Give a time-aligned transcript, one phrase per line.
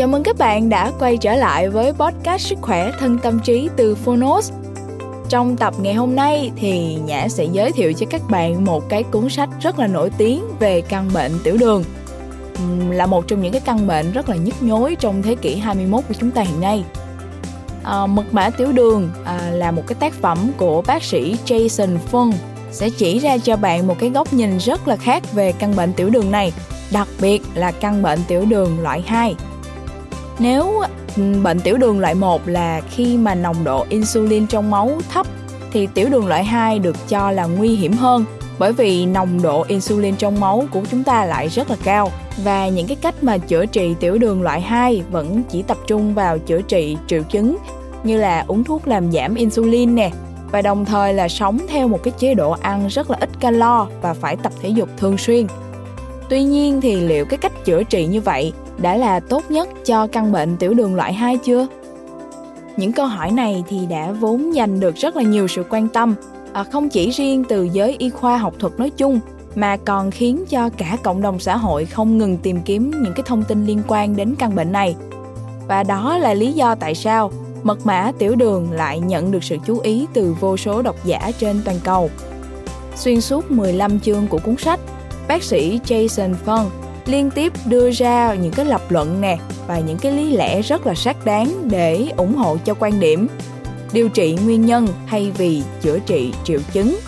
[0.00, 3.68] Chào mừng các bạn đã quay trở lại với podcast Sức khỏe thân tâm trí
[3.76, 4.52] từ Phonos.
[5.28, 9.02] Trong tập ngày hôm nay thì Nhã sẽ giới thiệu cho các bạn một cái
[9.02, 11.84] cuốn sách rất là nổi tiếng về căn bệnh tiểu đường.
[12.90, 16.04] Là một trong những cái căn bệnh rất là nhức nhối trong thế kỷ 21
[16.08, 16.84] của chúng ta hiện nay.
[17.82, 21.96] À, mật mã tiểu đường à, là một cái tác phẩm của bác sĩ Jason
[22.12, 22.32] Fung
[22.70, 25.92] sẽ chỉ ra cho bạn một cái góc nhìn rất là khác về căn bệnh
[25.92, 26.52] tiểu đường này,
[26.92, 29.34] đặc biệt là căn bệnh tiểu đường loại 2.
[30.40, 30.80] Nếu
[31.16, 35.26] ừ, bệnh tiểu đường loại 1 là khi mà nồng độ insulin trong máu thấp,
[35.72, 38.24] thì tiểu đường loại 2 được cho là nguy hiểm hơn,
[38.58, 42.10] bởi vì nồng độ insulin trong máu của chúng ta lại rất là cao
[42.44, 46.14] và những cái cách mà chữa trị tiểu đường loại 2 vẫn chỉ tập trung
[46.14, 47.56] vào chữa trị triệu chứng,
[48.04, 50.10] như là uống thuốc làm giảm insulin nè,
[50.52, 53.86] và đồng thời là sống theo một cái chế độ ăn rất là ít calo
[54.02, 55.46] và phải tập thể dục thường xuyên.
[56.28, 58.52] Tuy nhiên thì liệu cái cách chữa trị như vậy
[58.82, 61.66] đã là tốt nhất cho căn bệnh tiểu đường loại 2 chưa?
[62.76, 66.14] Những câu hỏi này thì đã vốn giành được rất là nhiều sự quan tâm,
[66.52, 69.20] à, không chỉ riêng từ giới y khoa học thuật nói chung
[69.54, 73.22] mà còn khiến cho cả cộng đồng xã hội không ngừng tìm kiếm những cái
[73.26, 74.96] thông tin liên quan đến căn bệnh này.
[75.68, 77.32] Và đó là lý do tại sao
[77.62, 81.30] mật mã tiểu đường lại nhận được sự chú ý từ vô số độc giả
[81.38, 82.10] trên toàn cầu.
[82.96, 84.80] Xuyên suốt 15 chương của cuốn sách,
[85.28, 86.66] bác sĩ Jason Fung
[87.08, 90.86] liên tiếp đưa ra những cái lập luận nè và những cái lý lẽ rất
[90.86, 93.26] là xác đáng để ủng hộ cho quan điểm
[93.92, 96.98] điều trị nguyên nhân thay vì chữa trị triệu chứng.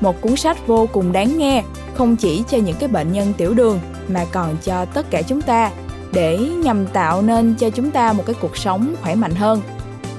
[0.00, 1.62] Một cuốn sách vô cùng đáng nghe,
[1.94, 5.42] không chỉ cho những cái bệnh nhân tiểu đường mà còn cho tất cả chúng
[5.42, 5.70] ta
[6.12, 9.60] để nhằm tạo nên cho chúng ta một cái cuộc sống khỏe mạnh hơn.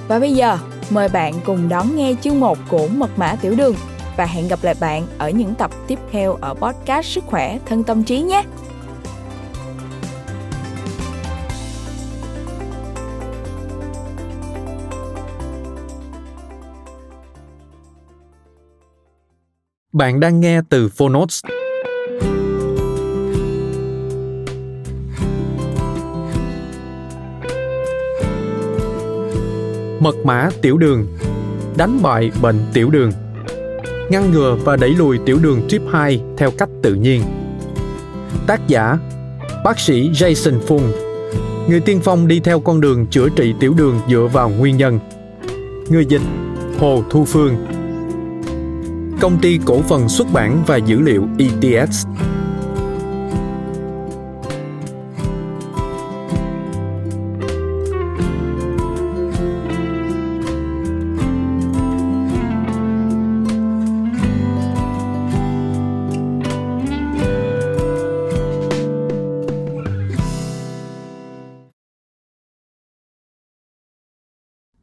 [0.08, 0.58] Và bây giờ,
[0.90, 3.74] mời bạn cùng đón nghe chương 1 của Mật mã tiểu đường
[4.16, 7.84] và hẹn gặp lại bạn ở những tập tiếp theo ở podcast Sức khỏe thân
[7.84, 8.42] tâm trí nhé.
[19.92, 21.40] Bạn đang nghe từ Phonotes.
[30.00, 31.06] Mật mã tiểu đường,
[31.76, 33.12] Đánh bại bệnh tiểu đường.
[34.10, 37.22] Ngăn ngừa và đẩy lùi tiểu đường type 2 theo cách tự nhiên.
[38.46, 38.98] Tác giả,
[39.64, 40.82] Bác sĩ Jason Fung.
[41.68, 44.98] Người tiên phong đi theo con đường chữa trị tiểu đường dựa vào nguyên nhân.
[45.88, 46.22] Người dịch,
[46.78, 47.81] Hồ Thu Phương.
[49.22, 52.06] Công ty cổ phần xuất bản và dữ liệu ETS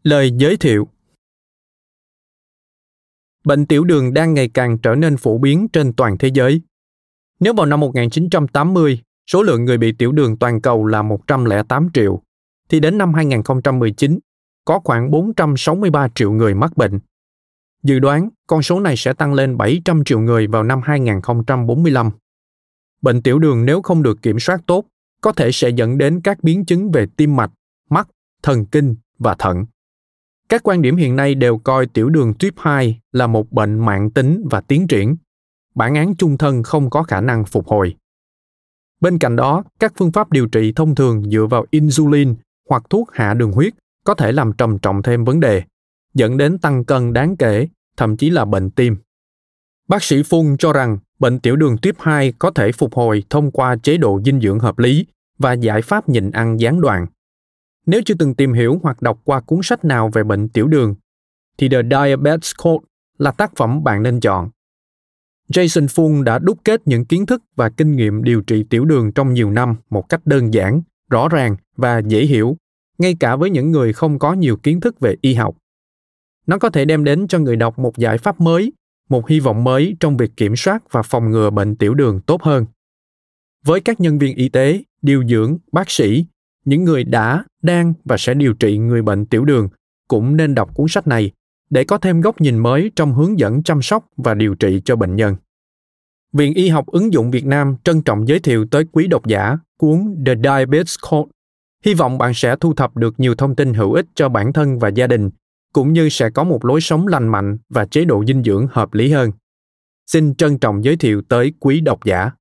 [0.03, 0.87] Lời giới thiệu.
[3.49, 6.61] Bệnh tiểu đường đang ngày càng trở nên phổ biến trên toàn thế giới.
[7.39, 9.01] Nếu vào năm 1980,
[9.31, 12.21] số lượng người bị tiểu đường toàn cầu là 108 triệu,
[12.69, 14.19] thì đến năm 2019,
[14.65, 16.99] có khoảng 463 triệu người mắc bệnh.
[17.83, 22.11] Dự đoán con số này sẽ tăng lên 700 triệu người vào năm 2045.
[23.01, 24.85] Bệnh tiểu đường nếu không được kiểm soát tốt,
[25.21, 27.51] có thể sẽ dẫn đến các biến chứng về tim mạch,
[27.89, 28.07] mắt,
[28.43, 29.65] thần kinh và thận.
[30.49, 34.11] Các quan điểm hiện nay đều coi tiểu đường tuyếp 2 là một bệnh mạng
[34.11, 35.15] tính và tiến triển.
[35.75, 37.95] Bản án chung thân không có khả năng phục hồi.
[39.01, 42.35] Bên cạnh đó, các phương pháp điều trị thông thường dựa vào insulin
[42.69, 43.73] hoặc thuốc hạ đường huyết
[44.03, 45.63] có thể làm trầm trọng thêm vấn đề,
[46.13, 47.67] dẫn đến tăng cân đáng kể,
[47.97, 48.97] thậm chí là bệnh tim.
[49.87, 53.51] Bác sĩ Phung cho rằng bệnh tiểu đường tuyếp 2 có thể phục hồi thông
[53.51, 55.05] qua chế độ dinh dưỡng hợp lý
[55.37, 57.07] và giải pháp nhịn ăn gián đoạn
[57.89, 60.95] nếu chưa từng tìm hiểu hoặc đọc qua cuốn sách nào về bệnh tiểu đường,
[61.57, 62.85] thì The Diabetes Code
[63.17, 64.49] là tác phẩm bạn nên chọn.
[65.53, 69.11] Jason Fung đã đúc kết những kiến thức và kinh nghiệm điều trị tiểu đường
[69.11, 72.57] trong nhiều năm một cách đơn giản, rõ ràng và dễ hiểu,
[72.97, 75.57] ngay cả với những người không có nhiều kiến thức về y học.
[76.47, 78.73] Nó có thể đem đến cho người đọc một giải pháp mới,
[79.09, 82.43] một hy vọng mới trong việc kiểm soát và phòng ngừa bệnh tiểu đường tốt
[82.43, 82.65] hơn.
[83.65, 86.25] Với các nhân viên y tế, điều dưỡng, bác sĩ
[86.69, 89.69] những người đã, đang và sẽ điều trị người bệnh tiểu đường
[90.07, 91.31] cũng nên đọc cuốn sách này
[91.69, 94.95] để có thêm góc nhìn mới trong hướng dẫn chăm sóc và điều trị cho
[94.95, 95.35] bệnh nhân.
[96.33, 99.57] Viện Y học ứng dụng Việt Nam trân trọng giới thiệu tới quý độc giả
[99.77, 101.31] cuốn The Diabetes Code.
[101.85, 104.79] Hy vọng bạn sẽ thu thập được nhiều thông tin hữu ích cho bản thân
[104.79, 105.29] và gia đình,
[105.73, 108.93] cũng như sẽ có một lối sống lành mạnh và chế độ dinh dưỡng hợp
[108.93, 109.31] lý hơn.
[110.07, 112.31] Xin trân trọng giới thiệu tới quý độc giả.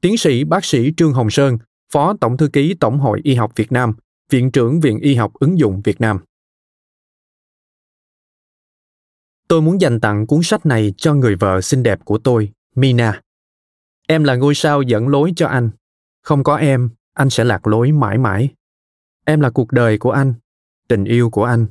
[0.00, 1.58] Tiến sĩ bác sĩ Trương Hồng Sơn,
[1.92, 3.94] Phó Tổng thư ký Tổng hội Y học Việt Nam,
[4.30, 6.18] Viện trưởng Viện Y học ứng dụng Việt Nam.
[9.48, 13.20] Tôi muốn dành tặng cuốn sách này cho người vợ xinh đẹp của tôi, Mina.
[14.08, 15.70] Em là ngôi sao dẫn lối cho anh.
[16.22, 18.48] Không có em, anh sẽ lạc lối mãi mãi.
[19.24, 20.34] Em là cuộc đời của anh,
[20.88, 21.66] tình yêu của anh,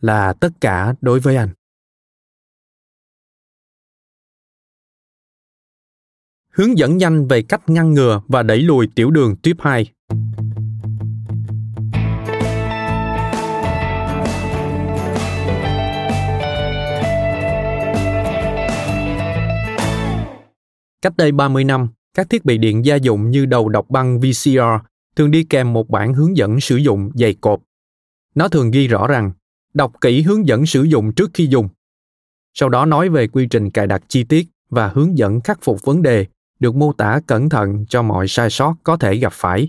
[0.00, 1.48] là tất cả đối với anh.
[6.56, 9.86] Hướng dẫn nhanh về cách ngăn ngừa và đẩy lùi tiểu đường tuyếp 2.
[21.02, 24.58] Cách đây 30 năm, các thiết bị điện gia dụng như đầu đọc băng VCR
[25.16, 27.62] thường đi kèm một bản hướng dẫn sử dụng dày cộp.
[28.34, 29.32] Nó thường ghi rõ rằng
[29.74, 31.68] đọc kỹ hướng dẫn sử dụng trước khi dùng.
[32.54, 35.84] Sau đó nói về quy trình cài đặt chi tiết và hướng dẫn khắc phục
[35.84, 36.26] vấn đề
[36.62, 39.68] được mô tả cẩn thận cho mọi sai sót có thể gặp phải.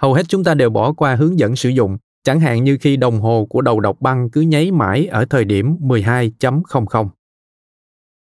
[0.00, 2.96] Hầu hết chúng ta đều bỏ qua hướng dẫn sử dụng, chẳng hạn như khi
[2.96, 7.08] đồng hồ của đầu đọc băng cứ nháy mãi ở thời điểm 12.00.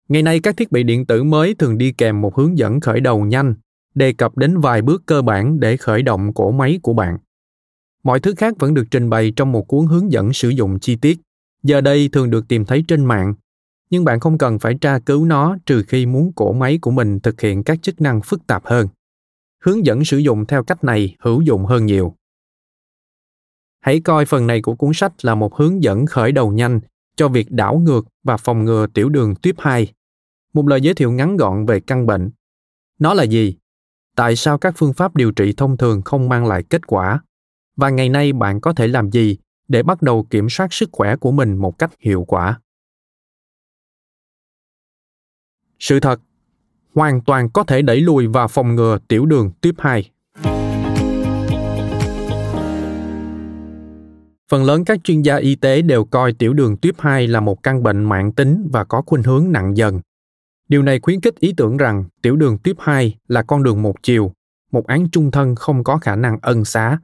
[0.10, 3.00] Ngày nay các thiết bị điện tử mới thường đi kèm một hướng dẫn khởi
[3.00, 3.56] đầu nhanh,
[3.96, 7.18] đề cập đến vài bước cơ bản để khởi động cổ máy của bạn.
[8.04, 10.96] Mọi thứ khác vẫn được trình bày trong một cuốn hướng dẫn sử dụng chi
[10.96, 11.20] tiết.
[11.64, 13.34] Giờ đây thường được tìm thấy trên mạng,
[13.94, 17.20] nhưng bạn không cần phải tra cứu nó trừ khi muốn cổ máy của mình
[17.20, 18.88] thực hiện các chức năng phức tạp hơn.
[19.64, 22.16] Hướng dẫn sử dụng theo cách này hữu dụng hơn nhiều.
[23.80, 26.80] Hãy coi phần này của cuốn sách là một hướng dẫn khởi đầu nhanh
[27.16, 29.94] cho việc đảo ngược và phòng ngừa tiểu đường tuyếp 2.
[30.54, 32.32] Một lời giới thiệu ngắn gọn về căn bệnh.
[33.00, 33.56] Nó là gì?
[34.16, 37.20] Tại sao các phương pháp điều trị thông thường không mang lại kết quả?
[37.76, 39.38] Và ngày nay bạn có thể làm gì
[39.68, 42.60] để bắt đầu kiểm soát sức khỏe của mình một cách hiệu quả?
[45.80, 46.20] Sự thật,
[46.96, 50.10] hoàn toàn có thể đẩy lùi và phòng ngừa tiểu đường tuyếp 2.
[54.50, 57.64] Phần lớn các chuyên gia y tế đều coi tiểu đường tuyếp 2 là một
[57.64, 60.02] căn bệnh mạng tính và có khuynh hướng nặng dần.
[60.70, 64.04] Điều này khuyến khích ý tưởng rằng tiểu đường tuyếp 2 là con đường một
[64.04, 64.32] chiều,
[64.72, 67.00] một án chung thân không có khả năng ân xá.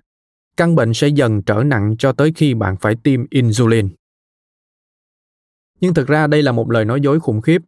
[0.58, 3.90] Căn bệnh sẽ dần trở nặng cho tới khi bạn phải tiêm insulin.
[5.82, 7.62] Nhưng thực ra đây là một lời nói dối khủng khiếp.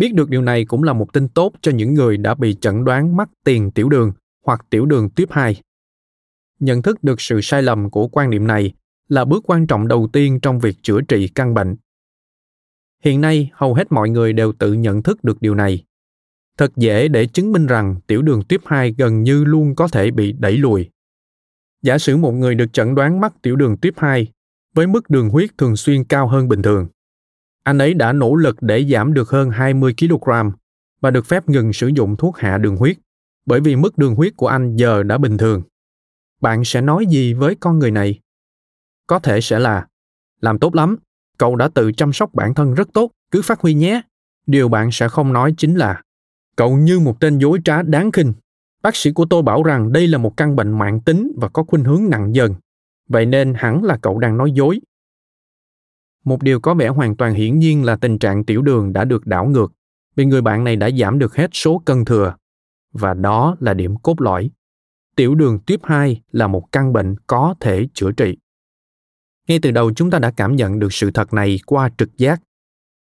[0.00, 2.84] Biết được điều này cũng là một tin tốt cho những người đã bị chẩn
[2.84, 4.12] đoán mắc tiền tiểu đường
[4.46, 5.60] hoặc tiểu đường tuyếp 2.
[6.60, 8.72] Nhận thức được sự sai lầm của quan niệm này
[9.08, 11.76] là bước quan trọng đầu tiên trong việc chữa trị căn bệnh.
[13.04, 15.84] Hiện nay, hầu hết mọi người đều tự nhận thức được điều này.
[16.58, 20.10] Thật dễ để chứng minh rằng tiểu đường tuyếp 2 gần như luôn có thể
[20.10, 20.90] bị đẩy lùi.
[21.82, 24.26] Giả sử một người được chẩn đoán mắc tiểu đường tuyếp 2
[24.74, 26.88] với mức đường huyết thường xuyên cao hơn bình thường.
[27.70, 30.30] Anh ấy đã nỗ lực để giảm được hơn 20 kg
[31.00, 32.98] và được phép ngừng sử dụng thuốc hạ đường huyết,
[33.46, 35.62] bởi vì mức đường huyết của anh giờ đã bình thường.
[36.40, 38.20] Bạn sẽ nói gì với con người này?
[39.06, 39.86] có thể sẽ là,
[40.40, 40.96] làm tốt lắm,
[41.38, 44.02] cậu đã tự chăm sóc bản thân rất tốt, cứ phát huy nhé
[44.46, 46.02] điều bạn sẽ không nói chính là,
[46.56, 48.32] cậu như một tên dối trá đáng khinh
[48.82, 51.64] bác sĩ của tôi bảo rằng đây là một căn bệnh mạng tính và có
[51.64, 52.54] khuynh hướng nặng dần
[53.08, 54.80] vậy nên hẳn là cậu đang nói dối
[56.24, 59.26] một điều có vẻ hoàn toàn hiển nhiên là tình trạng tiểu đường đã được
[59.26, 59.72] đảo ngược,
[60.16, 62.34] vì người bạn này đã giảm được hết số cân thừa.
[62.92, 64.50] Và đó là điểm cốt lõi.
[65.16, 68.36] Tiểu đường tuyếp 2 là một căn bệnh có thể chữa trị.
[69.48, 72.42] Ngay từ đầu chúng ta đã cảm nhận được sự thật này qua trực giác.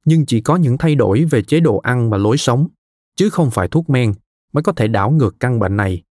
[0.05, 2.67] Nhưng chỉ có những thay đổi về chế độ ăn và lối sống,
[3.15, 4.13] chứ không phải thuốc men,
[4.53, 6.03] mới có thể đảo ngược căn bệnh này.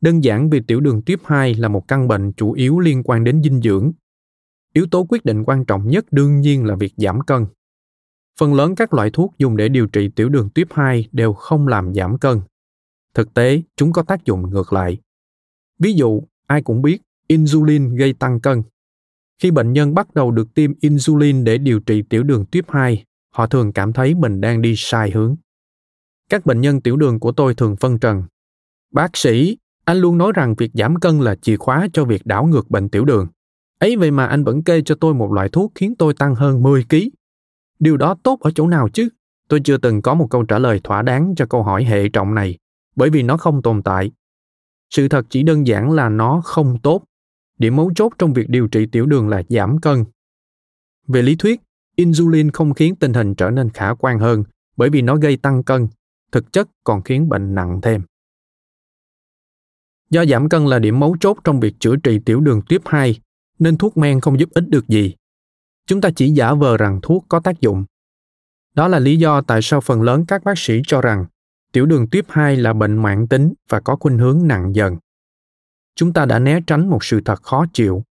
[0.00, 3.24] Đơn giản vì tiểu đường tuyếp 2 là một căn bệnh chủ yếu liên quan
[3.24, 3.92] đến dinh dưỡng
[4.78, 7.46] yếu tố quyết định quan trọng nhất đương nhiên là việc giảm cân
[8.40, 11.68] phần lớn các loại thuốc dùng để điều trị tiểu đường tuyếp 2 đều không
[11.68, 12.40] làm giảm cân
[13.14, 14.98] thực tế chúng có tác dụng ngược lại
[15.78, 18.62] ví dụ ai cũng biết insulin gây tăng cân
[19.42, 23.04] khi bệnh nhân bắt đầu được tiêm insulin để điều trị tiểu đường tuyếp 2,
[23.34, 25.36] họ thường cảm thấy mình đang đi sai hướng.
[26.30, 28.22] Các bệnh nhân tiểu đường của tôi thường phân trần.
[28.92, 32.46] Bác sĩ, anh luôn nói rằng việc giảm cân là chìa khóa cho việc đảo
[32.46, 33.26] ngược bệnh tiểu đường.
[33.78, 36.62] Ấy vậy mà anh vẫn kê cho tôi một loại thuốc khiến tôi tăng hơn
[36.62, 36.96] 10 kg.
[37.78, 39.08] Điều đó tốt ở chỗ nào chứ?
[39.48, 42.34] Tôi chưa từng có một câu trả lời thỏa đáng cho câu hỏi hệ trọng
[42.34, 42.58] này,
[42.96, 44.10] bởi vì nó không tồn tại.
[44.90, 47.04] Sự thật chỉ đơn giản là nó không tốt
[47.58, 50.04] Điểm mấu chốt trong việc điều trị tiểu đường là giảm cân.
[51.06, 51.60] Về lý thuyết,
[51.96, 54.44] insulin không khiến tình hình trở nên khả quan hơn
[54.76, 55.88] bởi vì nó gây tăng cân,
[56.32, 58.02] thực chất còn khiến bệnh nặng thêm.
[60.10, 63.20] Do giảm cân là điểm mấu chốt trong việc chữa trị tiểu đường tuyếp 2,
[63.58, 65.14] nên thuốc men không giúp ích được gì.
[65.86, 67.84] Chúng ta chỉ giả vờ rằng thuốc có tác dụng.
[68.74, 71.26] Đó là lý do tại sao phần lớn các bác sĩ cho rằng
[71.72, 74.96] tiểu đường tuyếp 2 là bệnh mãn tính và có khuynh hướng nặng dần.
[75.94, 78.04] chúng ta đã né tránh một sự thật khó chịu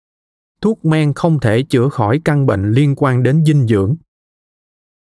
[0.61, 3.97] thuốc men không thể chữa khỏi căn bệnh liên quan đến dinh dưỡng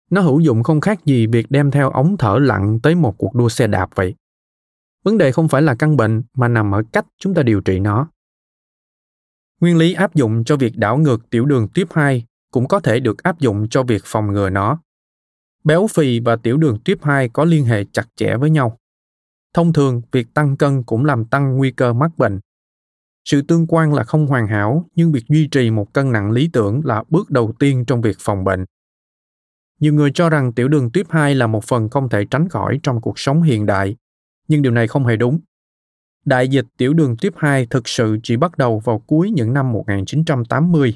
[0.09, 3.35] nó hữu dụng không khác gì việc đem theo ống thở lặn tới một cuộc
[3.35, 4.15] đua xe đạp vậy
[5.03, 7.79] vấn đề không phải là căn bệnh mà nằm ở cách chúng ta điều trị
[7.79, 8.09] nó
[9.59, 12.99] nguyên lý áp dụng cho việc đảo ngược tiểu đường tuyếp 2 cũng có thể
[12.99, 14.81] được áp dụng cho việc phòng ngừa nó.
[15.63, 18.77] Béo phì và tiểu đường tuyếp 2 có liên hệ chặt chẽ với nhau.
[19.53, 22.39] Thông thường, việc tăng cân cũng làm tăng nguy cơ mắc bệnh.
[23.25, 26.49] Sự tương quan là không hoàn hảo, nhưng việc duy trì một cân nặng lý
[26.53, 28.65] tưởng là bước đầu tiên trong việc phòng bệnh.
[29.79, 32.79] Nhiều người cho rằng tiểu đường tuyếp 2 là một phần không thể tránh khỏi
[32.83, 33.95] trong cuộc sống hiện đại,
[34.47, 35.39] nhưng điều này không hề đúng.
[36.25, 39.71] Đại dịch tiểu đường tuyếp 2 thực sự chỉ bắt đầu vào cuối những năm
[39.71, 40.93] 1980.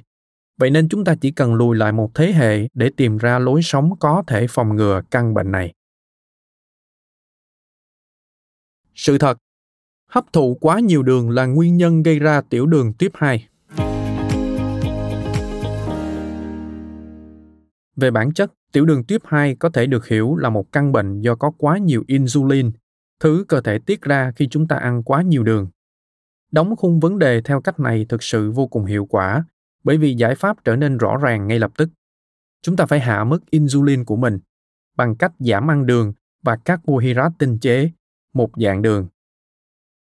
[0.58, 3.62] Vậy nên chúng ta chỉ cần lùi lại một thế hệ để tìm ra lối
[3.62, 5.74] sống có thể phòng ngừa căn bệnh này.
[8.96, 9.38] Sự thật,
[10.10, 13.48] hấp thụ quá nhiều đường là nguyên nhân gây ra tiểu đường tuyếp 2.
[17.96, 21.22] Về bản chất, tiểu đường tuyếp 2 có thể được hiểu là một căn bệnh
[21.22, 22.72] do có quá nhiều insulin
[23.24, 25.68] thứ cơ thể tiết ra khi chúng ta ăn quá nhiều đường.
[26.52, 29.46] Đóng khung vấn đề theo cách này thực sự vô cùng hiệu quả
[29.84, 31.90] bởi vì giải pháp trở nên rõ ràng ngay lập tức.
[32.62, 34.40] Chúng ta phải hạ mức insulin của mình
[34.96, 37.92] bằng cách giảm ăn đường và các carbohydrate tinh chế,
[38.34, 39.08] một dạng đường.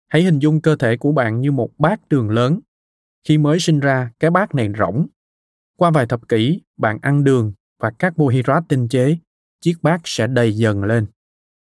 [0.07, 2.59] Hãy hình dung cơ thể của bạn như một bát đường lớn.
[3.27, 5.07] Khi mới sinh ra, cái bát này rỗng.
[5.77, 9.17] Qua vài thập kỷ, bạn ăn đường và các carbohydrate tinh chế,
[9.61, 11.05] chiếc bát sẽ đầy dần lên.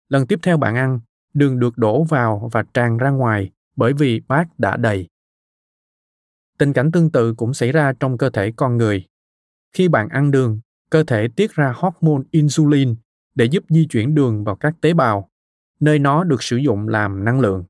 [0.09, 1.01] Lần tiếp theo bạn ăn,
[1.35, 5.09] đường được đổ vào và tràn ra ngoài bởi vì bát đã đầy.
[6.59, 9.05] Tình cảnh tương tự cũng xảy ra trong cơ thể con người.
[9.73, 10.61] Khi bạn ăn đường,
[10.91, 12.95] cơ thể tiết ra hormone insulin
[13.35, 15.31] để giúp di chuyển đường vào các tế bào,
[15.81, 17.65] nơi nó được sử dụng làm năng lượng.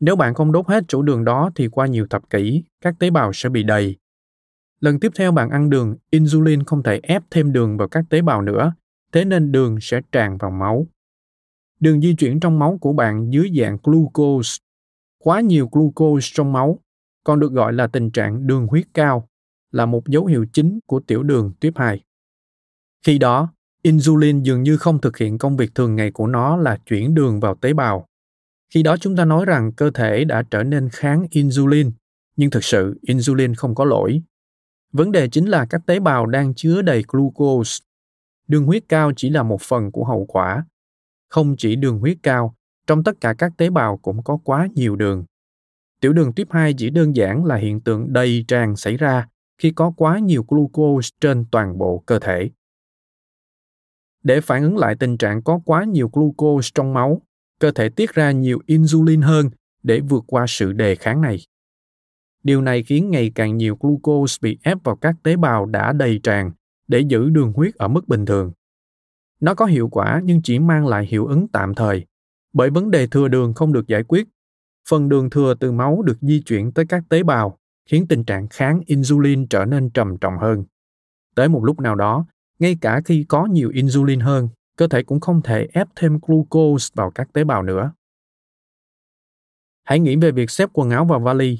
[0.00, 3.10] Nếu bạn không đốt hết chỗ đường đó thì qua nhiều thập kỷ, các tế
[3.10, 3.96] bào sẽ bị đầy.
[4.80, 8.22] Lần tiếp theo bạn ăn đường, insulin không thể ép thêm đường vào các tế
[8.22, 8.72] bào nữa,
[9.12, 10.86] thế nên đường sẽ tràn vào máu
[11.84, 14.58] đường di chuyển trong máu của bạn dưới dạng glucose.
[15.18, 16.78] Quá nhiều glucose trong máu,
[17.24, 19.28] còn được gọi là tình trạng đường huyết cao,
[19.72, 22.00] là một dấu hiệu chính của tiểu đường tuyếp 2.
[23.06, 26.78] Khi đó, insulin dường như không thực hiện công việc thường ngày của nó là
[26.86, 28.06] chuyển đường vào tế bào.
[28.74, 31.90] Khi đó chúng ta nói rằng cơ thể đã trở nên kháng insulin,
[32.36, 34.22] nhưng thực sự insulin không có lỗi.
[34.92, 37.84] Vấn đề chính là các tế bào đang chứa đầy glucose.
[38.48, 40.64] Đường huyết cao chỉ là một phần của hậu quả
[41.34, 42.54] không chỉ đường huyết cao,
[42.86, 45.24] trong tất cả các tế bào cũng có quá nhiều đường.
[46.00, 49.70] Tiểu đường tuyếp 2 chỉ đơn giản là hiện tượng đầy tràn xảy ra khi
[49.70, 52.50] có quá nhiều glucose trên toàn bộ cơ thể.
[54.22, 57.22] Để phản ứng lại tình trạng có quá nhiều glucose trong máu,
[57.60, 59.50] cơ thể tiết ra nhiều insulin hơn
[59.82, 61.38] để vượt qua sự đề kháng này.
[62.42, 66.20] Điều này khiến ngày càng nhiều glucose bị ép vào các tế bào đã đầy
[66.22, 66.50] tràn
[66.88, 68.52] để giữ đường huyết ở mức bình thường.
[69.44, 72.06] Nó có hiệu quả nhưng chỉ mang lại hiệu ứng tạm thời,
[72.52, 74.28] bởi vấn đề thừa đường không được giải quyết.
[74.88, 77.58] Phần đường thừa từ máu được di chuyển tới các tế bào,
[77.90, 80.64] khiến tình trạng kháng insulin trở nên trầm trọng hơn.
[81.34, 82.26] Tới một lúc nào đó,
[82.58, 86.92] ngay cả khi có nhiều insulin hơn, cơ thể cũng không thể ép thêm glucose
[86.94, 87.92] vào các tế bào nữa.
[89.84, 91.58] Hãy nghĩ về việc xếp quần áo vào vali.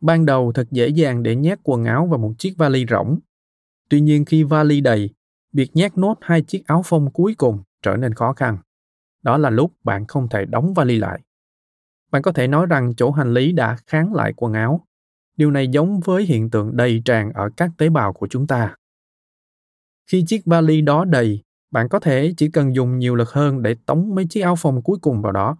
[0.00, 3.18] Ban đầu thật dễ dàng để nhét quần áo vào một chiếc vali rỗng.
[3.88, 5.10] Tuy nhiên khi vali đầy,
[5.52, 8.58] việc nhét nốt hai chiếc áo phông cuối cùng trở nên khó khăn.
[9.22, 11.20] Đó là lúc bạn không thể đóng vali lại.
[12.10, 14.86] Bạn có thể nói rằng chỗ hành lý đã kháng lại quần áo.
[15.36, 18.74] Điều này giống với hiện tượng đầy tràn ở các tế bào của chúng ta.
[20.10, 23.76] Khi chiếc vali đó đầy, bạn có thể chỉ cần dùng nhiều lực hơn để
[23.86, 25.56] tống mấy chiếc áo phông cuối cùng vào đó.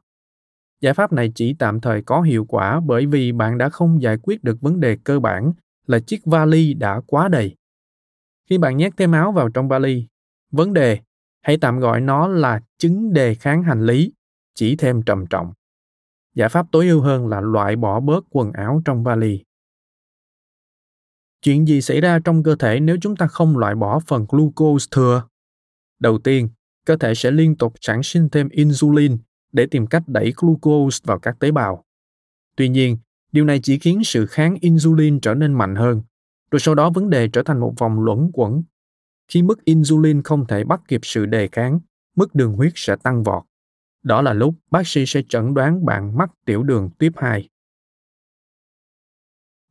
[0.80, 4.16] Giải pháp này chỉ tạm thời có hiệu quả bởi vì bạn đã không giải
[4.23, 5.52] quyết được vấn đề cơ bản
[5.87, 7.56] là chiếc vali đã quá đầy.
[8.50, 10.07] Khi bạn nhét thêm áo vào trong vali,
[10.50, 10.99] vấn đề,
[11.42, 14.12] hãy tạm gọi nó là chứng đề kháng hành lý,
[14.54, 15.52] chỉ thêm trầm trọng.
[16.35, 19.45] Giải pháp tối ưu hơn là loại bỏ bớt quần áo trong vali.
[21.42, 24.87] Chuyện gì xảy ra trong cơ thể nếu chúng ta không loại bỏ phần glucose
[24.90, 25.28] thừa?
[25.99, 26.49] Đầu tiên,
[26.87, 29.19] cơ thể sẽ liên tục sản sinh thêm insulin
[29.52, 31.85] để tìm cách đẩy glucose vào các tế bào.
[32.57, 32.99] Tuy nhiên,
[33.33, 36.02] điều này chỉ khiến sự kháng insulin trở nên mạnh hơn
[36.50, 38.62] rồi sau đó vấn đề trở thành một vòng luẩn quẩn.
[39.28, 41.80] Khi mức insulin không thể bắt kịp sự đề kháng,
[42.16, 43.42] mức đường huyết sẽ tăng vọt.
[44.02, 47.49] Đó là lúc bác sĩ sẽ chẩn đoán bạn mắc tiểu đường tuyếp 2.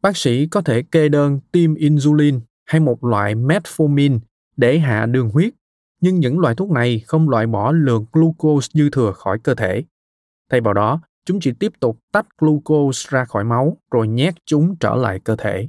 [0.02, 4.20] Bác sĩ có thể kê đơn tiêm insulin hay một loại metformin
[4.58, 5.54] để hạ đường huyết,
[6.02, 9.84] nhưng những loại thuốc này không loại bỏ lượng glucose dư thừa khỏi cơ thể.
[10.50, 14.76] Thay vào đó, chúng chỉ tiếp tục tách glucose ra khỏi máu rồi nhét chúng
[14.80, 15.68] trở lại cơ thể.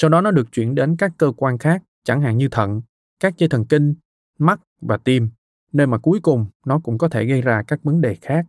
[0.00, 2.82] Sau đó nó được chuyển đến các cơ quan khác, chẳng hạn như thận,
[3.20, 3.94] các dây thần kinh,
[4.38, 5.30] mắt và tim,
[5.72, 8.46] nơi mà cuối cùng nó cũng có thể gây ra các vấn đề khác.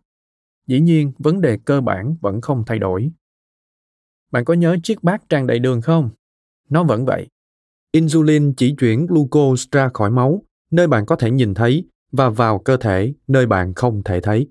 [0.68, 3.12] Dĩ nhiên, vấn đề cơ bản vẫn không thay đổi.
[4.32, 6.10] Bạn có nhớ chiếc bát tràn đầy đường không?
[6.70, 7.28] Nó vẫn vậy.
[7.92, 12.60] Insulin chỉ chuyển glucose ra khỏi máu, nơi bạn có thể nhìn thấy, và vào
[12.60, 14.48] cơ thể, nơi bạn không thể thấy.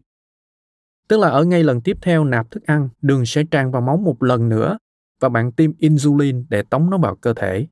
[1.09, 3.97] Tức là ở ngay lần tiếp theo nạp thức ăn, đường sẽ tràn vào máu
[3.97, 4.79] một lần nữa
[5.21, 7.67] và bạn tiêm insulin để tống nó vào cơ thể.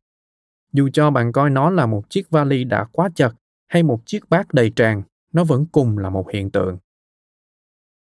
[0.72, 3.34] Dù cho bạn coi nó là một chiếc vali đã quá chật
[3.68, 6.78] hay một chiếc bát đầy tràn, nó vẫn cùng là một hiện tượng.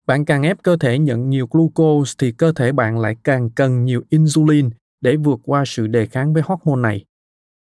[0.08, 3.86] Bạn càng ép cơ thể nhận nhiều glucose thì cơ thể bạn lại càng cần
[3.86, 4.70] nhiều insulin
[5.02, 7.06] để vượt qua sự đề kháng với hormone này.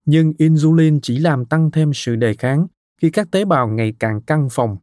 [0.05, 2.67] Nhưng insulin chỉ làm tăng thêm sự đề kháng
[3.01, 4.77] khi các tế bào ngày càng căng phòng.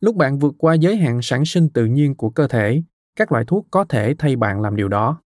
[0.00, 2.82] Lúc bạn vượt qua giới hạn sản sinh tự nhiên của cơ thể,
[3.16, 5.20] các loại thuốc có thể thay bạn làm điều đó.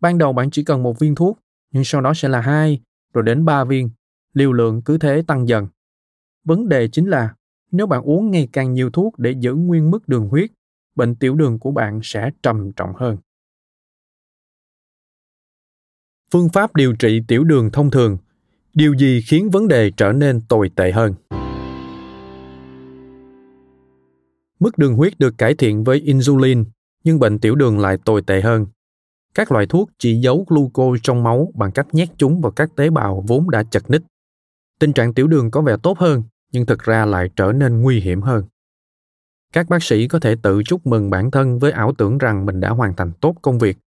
[0.00, 1.38] Ban đầu bạn chỉ cần một viên thuốc,
[1.72, 2.80] nhưng sau đó sẽ là hai,
[3.14, 3.90] rồi đến ba viên.
[4.34, 5.66] Liều lượng cứ thế tăng dần.
[6.44, 7.34] Vấn đề chính là
[7.70, 10.50] nếu bạn uống ngày càng nhiều thuốc để giữ nguyên mức đường huyết,
[10.94, 13.16] bệnh tiểu đường của bạn sẽ trầm trọng hơn.
[16.32, 18.18] Phương pháp điều trị tiểu đường thông thường
[18.74, 21.14] điều gì khiến vấn đề trở nên tồi tệ hơn
[24.60, 26.64] mức đường huyết được cải thiện với insulin
[27.04, 28.66] nhưng bệnh tiểu đường lại tồi tệ hơn
[29.38, 32.90] các loại thuốc chỉ giấu glucose trong máu bằng cách nhét chúng vào các tế
[32.90, 34.02] bào vốn đã chật ních.
[34.78, 38.00] Tình trạng tiểu đường có vẻ tốt hơn nhưng thực ra lại trở nên nguy
[38.00, 38.44] hiểm hơn.
[39.52, 42.60] Các bác sĩ có thể tự chúc mừng bản thân với ảo tưởng rằng mình
[42.60, 43.78] đã hoàn thành tốt công việc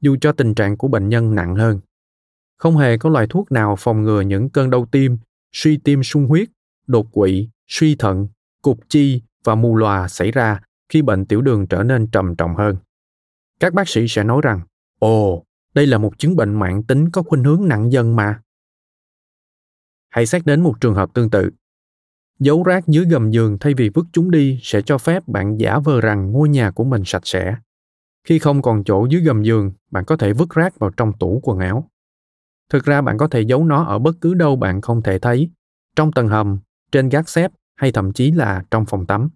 [0.00, 1.80] dù cho tình trạng của bệnh nhân nặng hơn.
[2.56, 5.18] Không hề có loại thuốc nào phòng ngừa những cơn đau tim,
[5.52, 6.48] suy tim sung huyết,
[6.86, 8.28] đột quỵ, suy thận,
[8.62, 12.56] cục chi và mù lòa xảy ra khi bệnh tiểu đường trở nên trầm trọng
[12.56, 12.76] hơn.
[13.60, 14.60] Các bác sĩ sẽ nói rằng,
[14.98, 18.40] ồ, đây là một chứng bệnh mãn tính có khuynh hướng nặng dần mà.
[20.08, 21.50] Hãy xét đến một trường hợp tương tự.
[22.38, 25.78] Giấu rác dưới gầm giường thay vì vứt chúng đi sẽ cho phép bạn giả
[25.78, 27.56] vờ rằng ngôi nhà của mình sạch sẽ.
[28.24, 31.40] Khi không còn chỗ dưới gầm giường, bạn có thể vứt rác vào trong tủ
[31.42, 31.90] quần áo.
[32.70, 35.50] Thực ra bạn có thể giấu nó ở bất cứ đâu bạn không thể thấy,
[35.96, 36.58] trong tầng hầm,
[36.92, 39.28] trên gác xếp hay thậm chí là trong phòng tắm.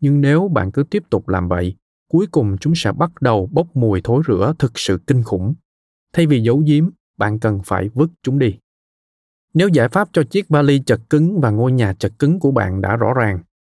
[0.00, 1.76] Nhưng nếu bạn cứ tiếp tục làm vậy,
[2.08, 5.54] cuối cùng chúng sẽ bắt đầu bốc mùi thối rữa thực sự kinh khủng.
[6.12, 8.58] Thay vì giấu giếm, bạn cần phải vứt chúng đi.
[9.54, 12.80] Nếu giải pháp cho chiếc vali chật cứng và ngôi nhà chật cứng của bạn
[12.80, 13.38] đã rõ ràng,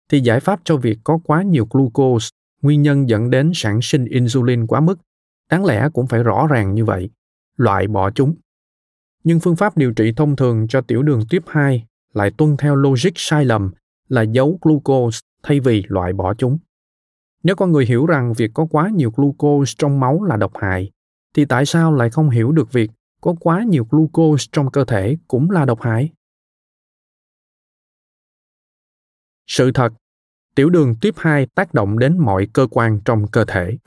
[0.09, 2.29] thì giải pháp cho việc có quá nhiều glucose,
[2.61, 4.99] nguyên nhân dẫn đến sản sinh insulin quá mức,
[5.51, 7.09] đáng lẽ cũng phải rõ ràng như vậy.
[7.57, 8.35] Loại bỏ chúng
[9.23, 12.75] nhưng phương pháp điều trị thông thường cho tiểu đường tuyếp 2 lại tuân theo
[12.75, 13.71] logic sai lầm
[14.07, 16.57] là giấu glucose thay vì loại bỏ chúng.
[17.43, 20.91] Nếu con người hiểu rằng việc có quá nhiều glucose trong máu là độc hại,
[21.34, 25.17] thì tại sao lại không hiểu được việc có quá nhiều glucose trong cơ thể
[25.28, 26.10] cũng là độc hại?
[29.47, 29.93] Sự thật,
[30.56, 33.78] tiểu đường tuyếp 2 tác động đến mọi cơ quan trong cơ thể.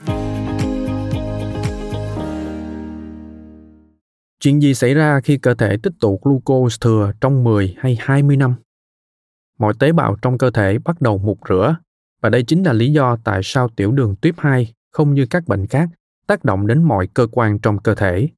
[4.41, 8.37] Chuyện gì xảy ra khi cơ thể tích tụ glucose thừa trong 10 hay 20
[8.37, 8.55] năm?
[9.59, 11.77] Mọi tế bào trong cơ thể bắt đầu mục rửa,
[12.23, 15.47] và đây chính là lý do tại sao tiểu đường tuyếp 2 không như các
[15.47, 15.89] bệnh khác
[16.27, 18.29] tác động đến mọi cơ quan trong cơ thể.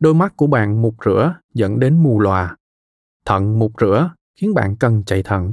[0.00, 2.56] Đôi mắt của bạn mục rửa dẫn đến mù lòa.
[3.24, 5.52] Thận mục rửa khiến bạn cần chạy thận.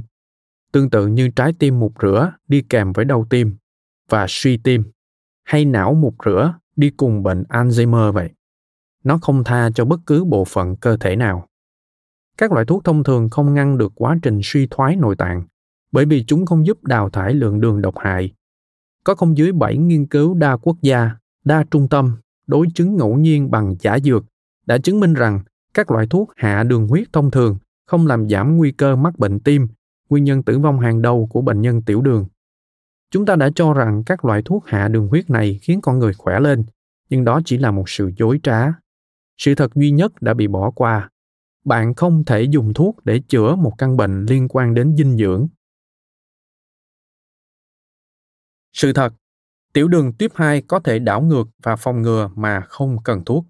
[0.72, 3.56] Tương tự như trái tim mục rửa đi kèm với đau tim
[4.08, 4.84] và suy tim,
[5.44, 8.30] hay não mục rửa đi cùng bệnh Alzheimer vậy
[9.06, 11.48] nó không tha cho bất cứ bộ phận cơ thể nào.
[12.38, 15.42] Các loại thuốc thông thường không ngăn được quá trình suy thoái nội tạng,
[15.96, 18.32] bởi vì chúng không giúp đào thải lượng đường độc hại.
[19.04, 21.10] Có không dưới 7 nghiên cứu đa quốc gia,
[21.44, 24.24] đa trung tâm, đối chứng ngẫu nhiên bằng giả dược
[24.66, 25.40] đã chứng minh rằng
[25.74, 27.56] các loại thuốc hạ đường huyết thông thường
[27.86, 29.68] không làm giảm nguy cơ mắc bệnh tim,
[30.08, 32.26] nguyên nhân tử vong hàng đầu của bệnh nhân tiểu đường.
[33.10, 36.12] Chúng ta đã cho rằng các loại thuốc hạ đường huyết này khiến con người
[36.14, 36.64] khỏe lên,
[37.10, 38.72] nhưng đó chỉ là một sự dối trá
[39.38, 41.10] sự thật duy nhất đã bị bỏ qua
[41.64, 45.48] bạn không thể dùng thuốc để chữa một căn bệnh liên quan đến dinh dưỡng
[48.76, 49.12] sự thật
[49.72, 53.46] tiểu đường tuyếp 2 có thể đảo ngược và phòng ngừa mà không cần thuốc.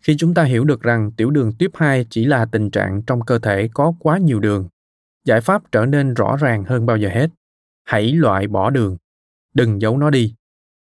[0.00, 3.20] Khi chúng ta hiểu được rằng tiểu đường tuyếp 2 chỉ là tình trạng trong
[3.24, 4.68] cơ thể có quá nhiều đường,
[5.24, 7.28] giải pháp trở nên rõ ràng hơn bao giờ hết.
[7.84, 8.96] Hãy loại bỏ đường,
[9.54, 10.34] đừng giấu nó đi.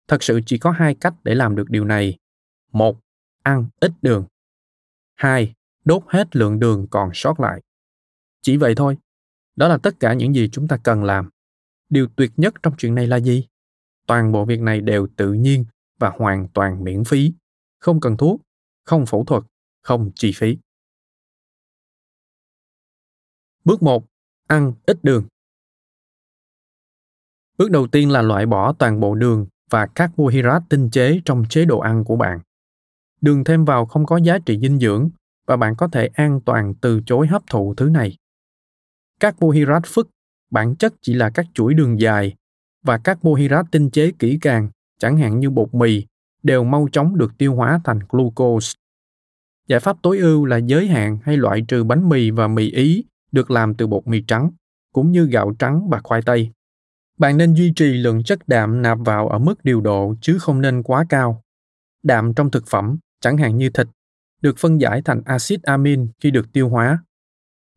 [0.08, 2.18] Thật sự chỉ có hai cách để làm được điều này.
[2.72, 3.00] Một
[3.42, 4.24] ăn ít đường.
[5.14, 7.60] Hai đốt hết lượng đường còn sót lại.
[8.42, 8.96] Chỉ vậy thôi.
[9.56, 11.30] Đó là tất cả những gì chúng ta cần làm.
[11.88, 13.46] Điều tuyệt nhất trong chuyện này là gì?
[14.06, 15.64] Toàn bộ việc này đều tự nhiên
[15.98, 17.32] và hoàn toàn miễn phí,
[17.78, 18.40] không cần thuốc,
[18.84, 19.42] không phẫu thuật,
[19.82, 20.58] không chi phí.
[23.64, 24.04] Bước 1.
[24.46, 25.26] Ăn ít đường.
[27.58, 31.64] Bước đầu tiên là loại bỏ toàn bộ đường và carbohydrate tinh chế trong chế
[31.64, 32.40] độ ăn của bạn.
[33.20, 35.10] Đường thêm vào không có giá trị dinh dưỡng
[35.46, 38.16] và bạn có thể an toàn từ chối hấp thụ thứ này.
[39.20, 40.10] Carbohydrate phức
[40.50, 42.34] bản chất chỉ là các chuỗi đường dài
[42.82, 46.04] và các carbohydrate tinh chế kỹ càng, chẳng hạn như bột mì,
[46.42, 48.72] đều mau chóng được tiêu hóa thành glucose.
[49.68, 53.04] Giải pháp tối ưu là giới hạn hay loại trừ bánh mì và mì Ý
[53.32, 54.50] được làm từ bột mì trắng,
[54.92, 56.50] cũng như gạo trắng và khoai tây.
[57.18, 60.60] Bạn nên duy trì lượng chất đạm nạp vào ở mức điều độ chứ không
[60.60, 61.42] nên quá cao.
[62.02, 63.86] Đạm trong thực phẩm, chẳng hạn như thịt,
[64.42, 66.98] được phân giải thành axit amin khi được tiêu hóa.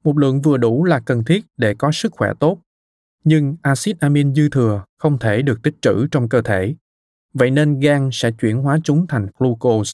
[0.03, 2.61] Một lượng vừa đủ là cần thiết để có sức khỏe tốt,
[3.23, 6.75] nhưng axit amin dư thừa không thể được tích trữ trong cơ thể.
[7.33, 9.91] Vậy nên gan sẽ chuyển hóa chúng thành glucose.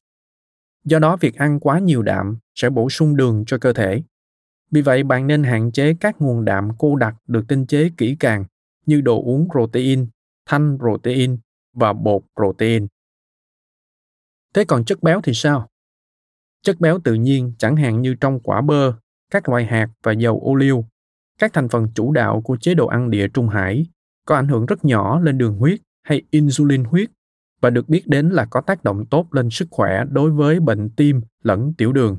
[0.83, 4.03] Do đó việc ăn quá nhiều đạm sẽ bổ sung đường cho cơ thể.
[4.71, 8.15] Vì vậy bạn nên hạn chế các nguồn đạm cô đặc được tinh chế kỹ
[8.19, 8.45] càng
[8.85, 10.07] như đồ uống protein,
[10.45, 11.37] thanh protein
[11.73, 12.87] và bột protein.
[14.53, 15.69] Thế còn chất béo thì sao?
[16.61, 18.93] Chất béo tự nhiên chẳng hạn như trong quả bơ,
[19.31, 20.85] các loại hạt và dầu ô liu,
[21.39, 23.85] các thành phần chủ đạo của chế độ ăn địa trung hải
[24.25, 27.09] có ảnh hưởng rất nhỏ lên đường huyết hay insulin huyết
[27.61, 30.89] và được biết đến là có tác động tốt lên sức khỏe đối với bệnh
[30.89, 32.17] tim lẫn tiểu đường.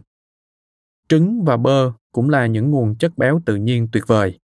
[1.09, 4.39] Trứng và bơ cũng là những nguồn chất béo tự nhiên tuyệt vời.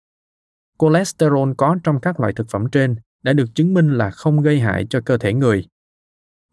[0.79, 4.61] Cholesterol có trong các loại thực phẩm trên đã được chứng minh là không gây
[4.61, 5.67] hại cho cơ thể người.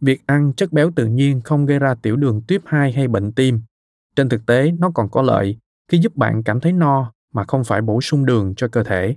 [0.02, 3.32] Việc ăn chất béo tự nhiên không gây ra tiểu đường tuyếp 2 hay bệnh
[3.32, 3.62] tim.
[4.16, 7.64] Trên thực tế, nó còn có lợi khi giúp bạn cảm thấy no mà không
[7.64, 9.16] phải bổ sung đường cho cơ thể.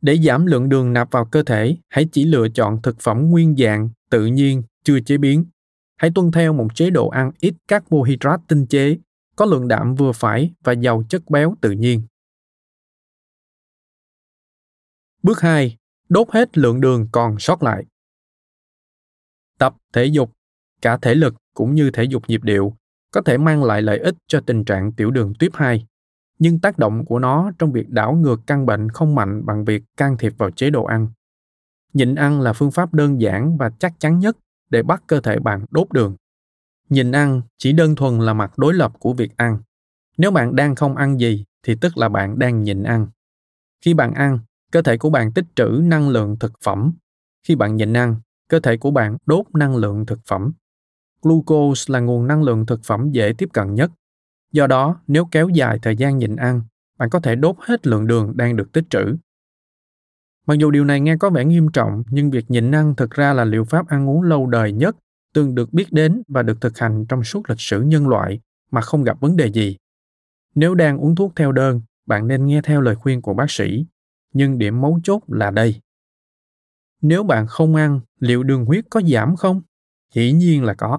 [0.00, 3.56] Để giảm lượng đường nạp vào cơ thể, hãy chỉ lựa chọn thực phẩm nguyên
[3.56, 5.44] dạng, tự nhiên, chưa chế biến.
[5.96, 8.96] Hãy tuân theo một chế độ ăn ít carbohydrate tinh chế,
[9.36, 12.02] có lượng đạm vừa phải và giàu chất béo tự nhiên.
[15.22, 15.76] Bước 2.
[16.08, 17.84] Đốt hết lượng đường còn sót lại.
[19.58, 20.32] Tập thể dục,
[20.82, 22.76] cả thể lực cũng như thể dục nhịp điệu,
[23.16, 25.86] có thể mang lại lợi ích cho tình trạng tiểu đường tuyếp 2,
[26.38, 29.82] nhưng tác động của nó trong việc đảo ngược căn bệnh không mạnh bằng việc
[29.96, 31.08] can thiệp vào chế độ ăn.
[31.92, 34.36] Nhịn ăn là phương pháp đơn giản và chắc chắn nhất
[34.70, 36.16] để bắt cơ thể bạn đốt đường.
[36.88, 39.58] Nhịn ăn chỉ đơn thuần là mặt đối lập của việc ăn.
[40.18, 43.06] Nếu bạn đang không ăn gì thì tức là bạn đang nhịn ăn.
[43.84, 44.38] Khi bạn ăn,
[44.72, 46.92] cơ thể của bạn tích trữ năng lượng thực phẩm.
[47.48, 48.16] Khi bạn nhịn ăn,
[48.48, 50.52] cơ thể của bạn đốt năng lượng thực phẩm.
[51.26, 53.90] Glucose là nguồn năng lượng thực phẩm dễ tiếp cận nhất.
[54.52, 56.62] Do đó, nếu kéo dài thời gian nhịn ăn,
[56.98, 59.16] bạn có thể đốt hết lượng đường đang được tích trữ.
[60.46, 63.32] Mặc dù điều này nghe có vẻ nghiêm trọng, nhưng việc nhịn ăn thực ra
[63.32, 64.96] là liệu pháp ăn uống lâu đời nhất
[65.34, 68.80] từng được biết đến và được thực hành trong suốt lịch sử nhân loại mà
[68.80, 69.76] không gặp vấn đề gì.
[70.54, 73.86] Nếu đang uống thuốc theo đơn, bạn nên nghe theo lời khuyên của bác sĩ
[74.32, 75.80] nhưng điểm mấu chốt là đây
[77.02, 79.62] nếu bạn không ăn liệu đường huyết có giảm không
[80.14, 80.98] dĩ nhiên là có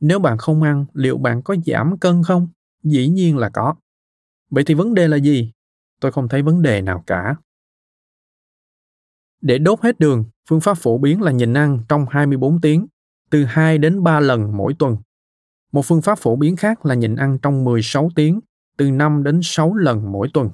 [0.00, 2.48] nếu bạn không ăn liệu bạn có giảm cân không
[2.82, 3.74] dĩ nhiên là có
[4.50, 5.52] vậy thì vấn đề là gì
[6.00, 7.36] tôi không thấy vấn đề nào cả
[9.46, 12.86] để đốt hết đường, phương pháp phổ biến là nhịn ăn trong 24 tiếng,
[13.30, 14.96] từ 2 đến 3 lần mỗi tuần.
[15.72, 18.40] Một phương pháp phổ biến khác là nhịn ăn trong 16 tiếng,
[18.76, 20.50] từ 5 đến 6 lần mỗi tuần.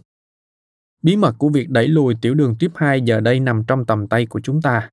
[1.02, 4.08] Bí mật của việc đẩy lùi tiểu đường tuyếp 2 giờ đây nằm trong tầm
[4.08, 4.88] tay của chúng ta.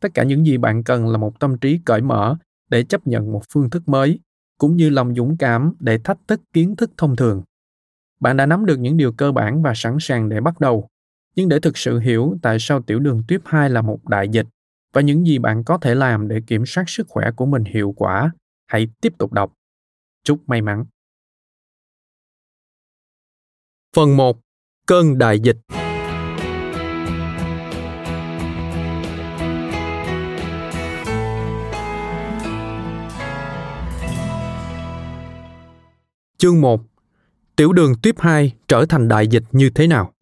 [0.00, 2.36] Tất cả những gì bạn cần là một tâm trí cởi mở
[2.72, 4.18] để chấp nhận một phương thức mới,
[4.58, 7.42] cũng như lòng dũng cảm để thách thức kiến thức thông thường.
[8.20, 10.88] Bạn đã nắm được những điều cơ bản và sẵn sàng để bắt đầu.
[11.36, 14.46] Nhưng để thực sự hiểu tại sao tiểu đường tuyếp 2 là một đại dịch
[14.92, 17.94] và những gì bạn có thể làm để kiểm soát sức khỏe của mình hiệu
[17.96, 18.30] quả,
[18.66, 19.52] hãy tiếp tục đọc.
[20.24, 20.84] Chúc may mắn.
[23.96, 24.40] Phần 1
[24.86, 25.56] cơn đại dịch
[36.42, 36.80] Chương 1
[37.56, 40.12] Tiểu đường tuyếp 2 trở thành đại dịch như thế nào?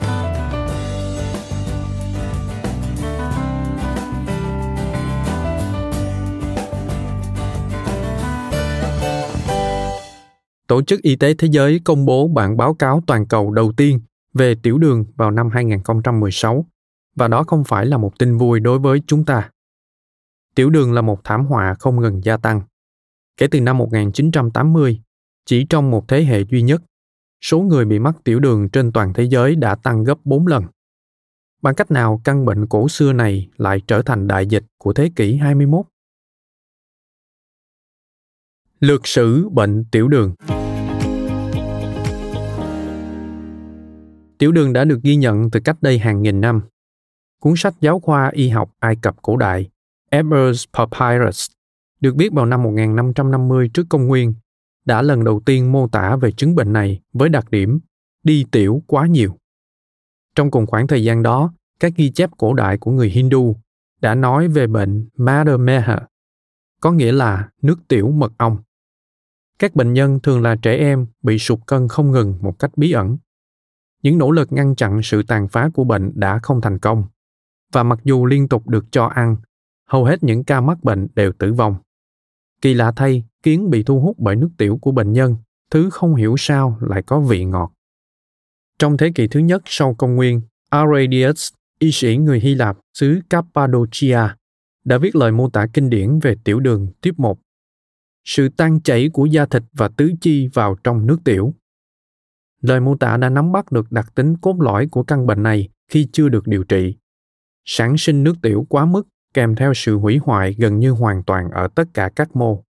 [10.67, 14.01] Tổ chức Y tế Thế giới công bố bản báo cáo toàn cầu đầu tiên
[14.35, 16.67] về tiểu đường vào năm 2016
[17.17, 19.51] và đó không phải là một tin vui đối với chúng ta.
[20.55, 22.63] Tiểu đường là một thảm họa không ngừng gia tăng.
[23.37, 25.01] Kể từ năm 1980,
[25.51, 26.83] chỉ trong một thế hệ duy nhất,
[27.41, 30.65] số người bị mắc tiểu đường trên toàn thế giới đã tăng gấp 4 lần.
[31.63, 35.11] Bằng cách nào căn bệnh cổ xưa này lại trở thành đại dịch của thế
[35.17, 35.87] kỷ 21?
[38.81, 40.35] Lược sử bệnh tiểu đường
[44.39, 46.63] Tiểu đường đã được ghi nhận từ cách đây hàng nghìn năm.
[47.41, 49.71] Cuốn sách giáo khoa y học Ai Cập cổ đại
[50.11, 51.51] Ebers Papyrus
[52.01, 54.35] được viết vào năm 1550 trước công nguyên
[54.85, 57.81] đã lần đầu tiên mô tả về chứng bệnh này với đặc điểm
[58.23, 59.37] đi tiểu quá nhiều.
[60.35, 63.57] Trong cùng khoảng thời gian đó, các ghi chép cổ đại của người Hindu
[64.01, 65.99] đã nói về bệnh Madhumeha,
[66.81, 68.59] có nghĩa là nước tiểu mật ong.
[69.59, 72.93] Các bệnh nhân thường là trẻ em bị sụt cân không ngừng một cách bí
[72.93, 73.19] ẩn.
[74.03, 77.05] Những nỗ lực ngăn chặn sự tàn phá của bệnh đã không thành công.
[77.73, 79.37] Và mặc dù liên tục được cho ăn,
[79.89, 81.77] hầu hết những ca mắc bệnh đều tử vong.
[82.61, 85.37] Kỳ lạ thay, kiến bị thu hút bởi nước tiểu của bệnh nhân,
[85.71, 87.73] thứ không hiểu sao lại có vị ngọt.
[88.79, 93.21] Trong thế kỷ thứ nhất sau công nguyên, Arrhenius, y sĩ người Hy Lạp xứ
[93.31, 94.21] Cappadocia,
[94.85, 97.39] đã viết lời mô tả kinh điển về tiểu đường tiếp 1.
[98.25, 101.55] Sự tan chảy của da thịt và tứ chi vào trong nước tiểu.
[102.61, 105.69] Lời mô tả đã nắm bắt được đặc tính cốt lõi của căn bệnh này
[105.89, 106.95] khi chưa được điều trị.
[107.65, 111.51] Sản sinh nước tiểu quá mức kèm theo sự hủy hoại gần như hoàn toàn
[111.51, 112.65] ở tất cả các mô.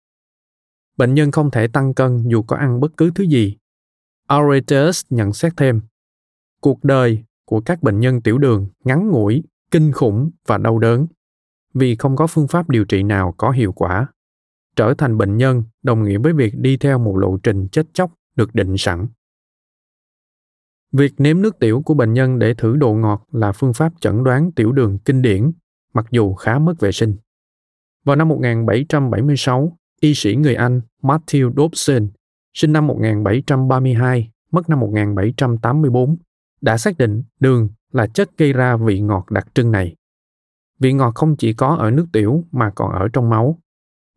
[0.97, 3.58] Bệnh nhân không thể tăng cân dù có ăn bất cứ thứ gì.
[4.28, 5.82] Auratus nhận xét thêm,
[6.62, 11.08] cuộc đời của các bệnh nhân tiểu đường ngắn ngủi, kinh khủng và đau đớn
[11.74, 14.08] vì không có phương pháp điều trị nào có hiệu quả.
[14.76, 18.12] Trở thành bệnh nhân đồng nghĩa với việc đi theo một lộ trình chết chóc
[18.36, 19.08] được định sẵn.
[20.91, 24.24] Việc nếm nước tiểu của bệnh nhân để thử độ ngọt là phương pháp chẩn
[24.24, 25.52] đoán tiểu đường kinh điển
[25.94, 27.16] mặc dù khá mất vệ sinh.
[28.06, 32.10] Vào năm 1776, y sĩ người Anh Matthew Dobson,
[32.54, 36.18] sinh năm 1732, mất năm 1784,
[36.62, 39.96] đã xác định đường là chất gây ra vị ngọt đặc trưng này.
[40.80, 43.60] Vị ngọt không chỉ có ở nước tiểu mà còn ở trong máu.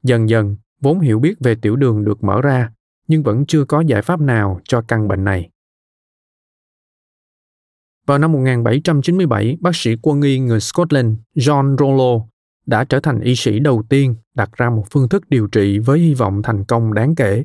[0.02, 2.72] Dần dần, vốn hiểu biết về tiểu đường được mở ra,
[3.08, 5.50] nhưng vẫn chưa có giải pháp nào cho căn bệnh này.
[8.06, 12.26] Vào năm 1797, bác sĩ quân y người Scotland John Rollo
[12.66, 15.98] đã trở thành y sĩ đầu tiên đặt ra một phương thức điều trị với
[15.98, 17.44] hy vọng thành công đáng kể.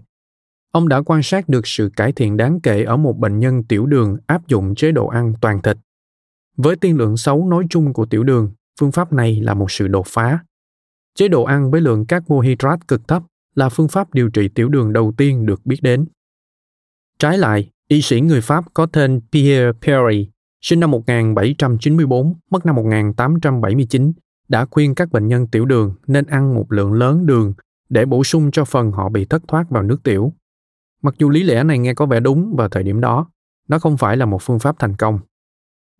[0.71, 3.85] Ông đã quan sát được sự cải thiện đáng kể ở một bệnh nhân tiểu
[3.85, 5.77] đường áp dụng chế độ ăn toàn thịt.
[6.57, 9.87] Với tiên lượng xấu nói chung của tiểu đường, phương pháp này là một sự
[9.87, 10.39] đột phá.
[11.15, 13.23] Chế độ ăn với lượng carbohydrate cực thấp
[13.55, 16.05] là phương pháp điều trị tiểu đường đầu tiên được biết đến.
[17.19, 20.29] Trái lại, y sĩ người Pháp có tên Pierre Perry
[20.61, 24.11] sinh năm 1794, mất năm 1879,
[24.47, 27.53] đã khuyên các bệnh nhân tiểu đường nên ăn một lượng lớn đường
[27.89, 30.33] để bổ sung cho phần họ bị thất thoát vào nước tiểu.
[31.01, 33.27] Mặc dù lý lẽ này nghe có vẻ đúng vào thời điểm đó,
[33.67, 35.19] nó không phải là một phương pháp thành công.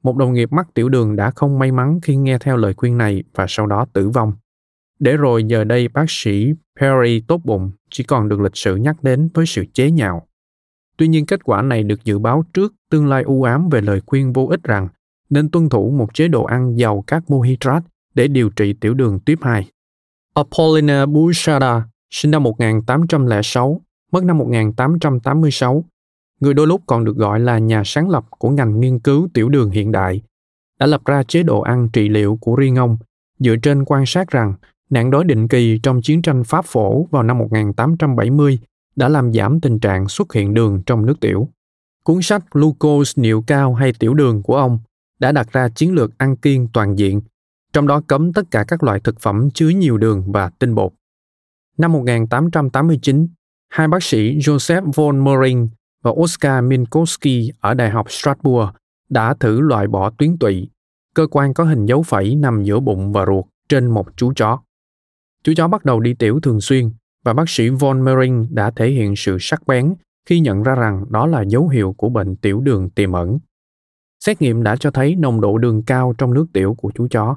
[0.03, 2.97] Một đồng nghiệp mắc tiểu đường đã không may mắn khi nghe theo lời khuyên
[2.97, 4.33] này và sau đó tử vong.
[4.99, 9.03] Để rồi giờ đây bác sĩ Perry tốt bụng chỉ còn được lịch sử nhắc
[9.03, 10.27] đến với sự chế nhạo.
[10.99, 14.01] Tuy nhiên kết quả này được dự báo trước tương lai u ám về lời
[14.05, 14.87] khuyên vô ích rằng
[15.29, 17.85] nên tuân thủ một chế độ ăn giàu các carbohydrate
[18.15, 19.67] để điều trị tiểu đường tuyếp 2.
[20.33, 21.65] Apollinaire Bouchard,
[22.11, 23.81] sinh năm 1806,
[24.11, 25.83] mất năm 1886,
[26.39, 29.49] người đôi lúc còn được gọi là nhà sáng lập của ngành nghiên cứu tiểu
[29.49, 30.21] đường hiện đại,
[30.79, 32.97] đã lập ra chế độ ăn trị liệu của riêng ông
[33.39, 34.53] dựa trên quan sát rằng
[34.89, 38.59] nạn đói định kỳ trong chiến tranh Pháp phổ vào năm 1870
[38.99, 41.49] đã làm giảm tình trạng xuất hiện đường trong nước tiểu.
[42.03, 44.79] Cuốn sách Glucose niệu cao hay tiểu đường của ông
[45.19, 47.21] đã đặt ra chiến lược ăn kiêng toàn diện,
[47.73, 50.91] trong đó cấm tất cả các loại thực phẩm chứa nhiều đường và tinh bột.
[51.77, 53.27] Năm 1889,
[53.69, 55.69] hai bác sĩ Joseph von Mering
[56.01, 58.69] và Oskar Minkowski ở Đại học Strasbourg
[59.09, 60.69] đã thử loại bỏ tuyến tụy,
[61.15, 64.59] cơ quan có hình dấu phẩy nằm giữa bụng và ruột trên một chú chó.
[65.43, 66.91] Chú chó bắt đầu đi tiểu thường xuyên
[67.29, 71.05] và bác sĩ von Mering đã thể hiện sự sắc bén khi nhận ra rằng
[71.09, 73.39] đó là dấu hiệu của bệnh tiểu đường tiềm ẩn.
[74.19, 77.35] Xét nghiệm đã cho thấy nồng độ đường cao trong nước tiểu của chú chó.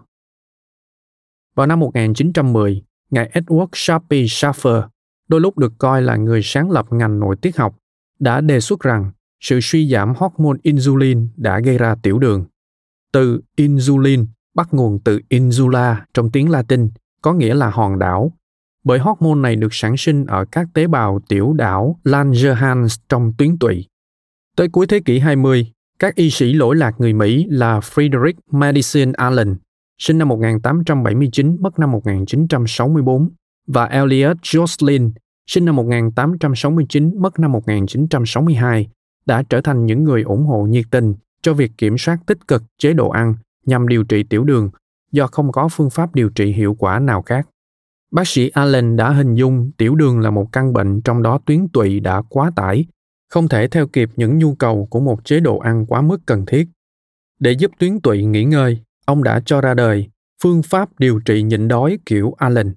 [1.55, 4.89] Vào năm 1910, ngài Edward Sharpie Schaffer,
[5.29, 7.77] đôi lúc được coi là người sáng lập ngành nội tiết học,
[8.19, 12.45] đã đề xuất rằng sự suy giảm hormone insulin đã gây ra tiểu đường.
[13.13, 16.91] Từ insulin bắt nguồn từ insula trong tiếng Latin,
[17.23, 18.33] có nghĩa là hòn đảo,
[18.85, 23.59] bởi hormone này được sản sinh ở các tế bào tiểu đảo Langerhans trong tuyến
[23.59, 23.87] tụy.
[24.57, 29.13] Tới cuối thế kỷ 20, các y sĩ lỗi lạc người Mỹ là Frederick Madison
[29.13, 29.57] Allen,
[29.99, 33.31] sinh năm 1879, mất năm 1964,
[33.67, 35.11] và Elliot Jocelyn,
[35.47, 38.89] sinh năm 1869, mất năm 1962,
[39.27, 42.63] đã trở thành những người ủng hộ nhiệt tình cho việc kiểm soát tích cực
[42.79, 43.35] chế độ ăn
[43.67, 44.71] nhằm điều trị tiểu đường
[45.13, 47.49] do không có phương pháp điều trị hiệu quả nào khác.
[48.13, 51.69] Bác sĩ Allen đã hình dung tiểu đường là một căn bệnh trong đó tuyến
[51.69, 52.85] tụy đã quá tải,
[53.29, 56.47] không thể theo kịp những nhu cầu của một chế độ ăn quá mức cần
[56.47, 56.69] thiết.
[57.39, 60.09] Để giúp tuyến tụy nghỉ ngơi, ông đã cho ra đời
[60.43, 62.75] phương pháp điều trị nhịn đói kiểu Allen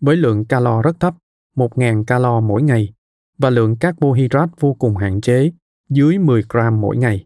[0.00, 1.14] với lượng calo rất thấp,
[1.56, 2.92] 1.000 calo mỗi ngày
[3.38, 5.52] và lượng carbohydrate vô cùng hạn chế,
[5.90, 7.24] dưới 10 gram mỗi ngày.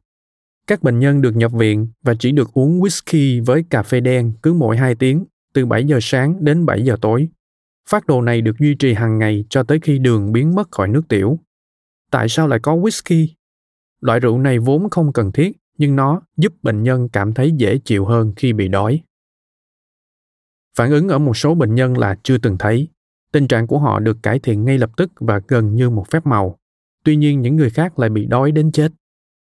[0.67, 4.33] Các bệnh nhân được nhập viện và chỉ được uống whisky với cà phê đen
[4.43, 7.29] cứ mỗi 2 tiếng, từ 7 giờ sáng đến 7 giờ tối.
[7.89, 10.89] Phát đồ này được duy trì hàng ngày cho tới khi đường biến mất khỏi
[10.89, 11.39] nước tiểu.
[12.11, 13.27] Tại sao lại có whisky?
[14.01, 17.79] Loại rượu này vốn không cần thiết, nhưng nó giúp bệnh nhân cảm thấy dễ
[17.79, 19.01] chịu hơn khi bị đói.
[20.77, 22.89] Phản ứng ở một số bệnh nhân là chưa từng thấy.
[23.33, 26.27] Tình trạng của họ được cải thiện ngay lập tức và gần như một phép
[26.27, 26.59] màu.
[27.05, 28.93] Tuy nhiên những người khác lại bị đói đến chết.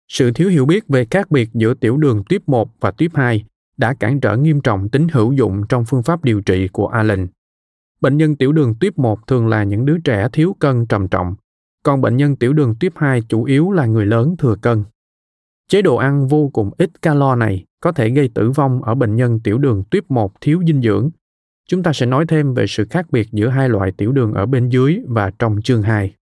[0.07, 3.45] Sự thiếu hiểu biết về khác biệt giữa tiểu đường tuyếp 1 và tuyếp 2
[3.77, 7.27] đã cản trở nghiêm trọng tính hữu dụng trong phương pháp điều trị của Allen.
[8.01, 11.35] Bệnh nhân tiểu đường tuyếp 1 thường là những đứa trẻ thiếu cân trầm trọng,
[11.83, 14.83] còn bệnh nhân tiểu đường tuyếp 2 chủ yếu là người lớn thừa cân.
[15.67, 19.15] Chế độ ăn vô cùng ít calo này có thể gây tử vong ở bệnh
[19.15, 21.09] nhân tiểu đường tuyếp 1 thiếu dinh dưỡng.
[21.69, 24.45] Chúng ta sẽ nói thêm về sự khác biệt giữa hai loại tiểu đường ở
[24.45, 26.13] bên dưới và trong chương 2.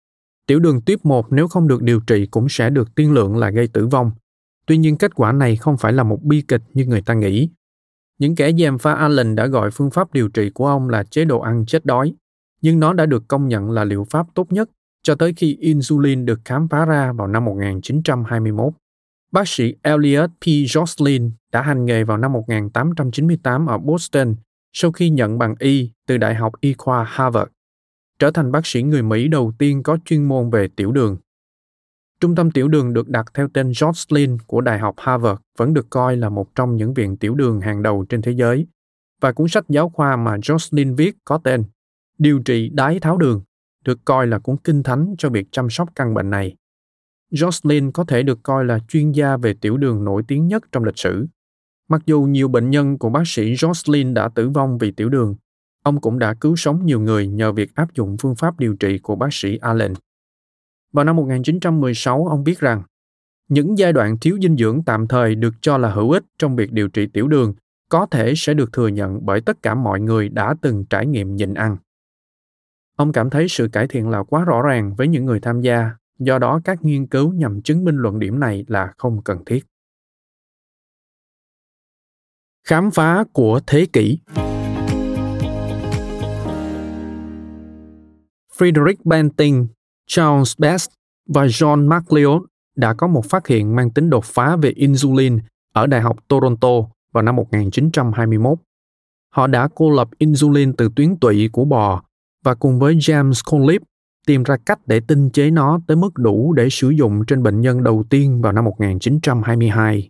[0.47, 3.49] Tiểu đường tuyếp 1 nếu không được điều trị cũng sẽ được tiên lượng là
[3.49, 4.11] gây tử vong.
[4.67, 7.49] Tuy nhiên kết quả này không phải là một bi kịch như người ta nghĩ.
[8.19, 11.25] Những kẻ gièm pha Allen đã gọi phương pháp điều trị của ông là chế
[11.25, 12.13] độ ăn chết đói,
[12.62, 14.69] nhưng nó đã được công nhận là liệu pháp tốt nhất
[15.04, 18.73] cho tới khi insulin được khám phá ra vào năm 1921.
[19.32, 20.43] Bác sĩ Elliot P.
[20.45, 24.36] Jocelyn đã hành nghề vào năm 1898 ở Boston
[24.78, 27.51] sau khi nhận bằng Y từ Đại học Y khoa Harvard,
[28.19, 31.17] trở thành bác sĩ người Mỹ đầu tiên có chuyên môn về tiểu đường.
[32.25, 35.89] Trung tâm tiểu đường được đặt theo tên Jocelyn của Đại học Harvard vẫn được
[35.89, 38.67] coi là một trong những viện tiểu đường hàng đầu trên thế giới
[39.21, 41.63] và cuốn sách giáo khoa mà Jocelyn viết có tên
[42.17, 43.41] Điều trị đái tháo đường
[43.83, 46.55] được coi là cuốn kinh thánh cho việc chăm sóc căn bệnh này.
[47.31, 50.83] Jocelyn có thể được coi là chuyên gia về tiểu đường nổi tiếng nhất trong
[50.83, 51.27] lịch sử.
[51.89, 55.35] Mặc dù nhiều bệnh nhân của bác sĩ Jocelyn đã tử vong vì tiểu đường,
[55.83, 58.99] ông cũng đã cứu sống nhiều người nhờ việc áp dụng phương pháp điều trị
[58.99, 59.93] của bác sĩ Allen.
[60.95, 62.84] Vào năm 1916, ông biết rằng
[63.49, 66.71] những giai đoạn thiếu dinh dưỡng tạm thời được cho là hữu ích trong việc
[66.71, 67.53] điều trị tiểu đường
[67.89, 71.36] có thể sẽ được thừa nhận bởi tất cả mọi người đã từng trải nghiệm
[71.36, 71.77] nhịn ăn.
[72.95, 75.91] Ông cảm thấy sự cải thiện là quá rõ ràng với những người tham gia
[76.19, 79.65] do đó các nghiên cứu nhằm chứng minh luận điểm này là không cần thiết
[82.63, 84.19] khám phá của thế kỷ
[88.58, 89.67] Friedrich Banting,
[90.07, 90.89] Charles Best
[91.29, 92.41] và John MacLeod
[92.75, 95.39] đã có một phát hiện mang tính đột phá về insulin
[95.73, 96.69] ở Đại học Toronto
[97.11, 98.57] vào năm 1921.
[99.29, 102.03] Họ đã cô lập insulin từ tuyến tụy của bò
[102.43, 103.81] và cùng với James Conlip
[104.27, 107.61] tìm ra cách để tinh chế nó tới mức đủ để sử dụng trên bệnh
[107.61, 110.09] nhân đầu tiên vào năm 1922.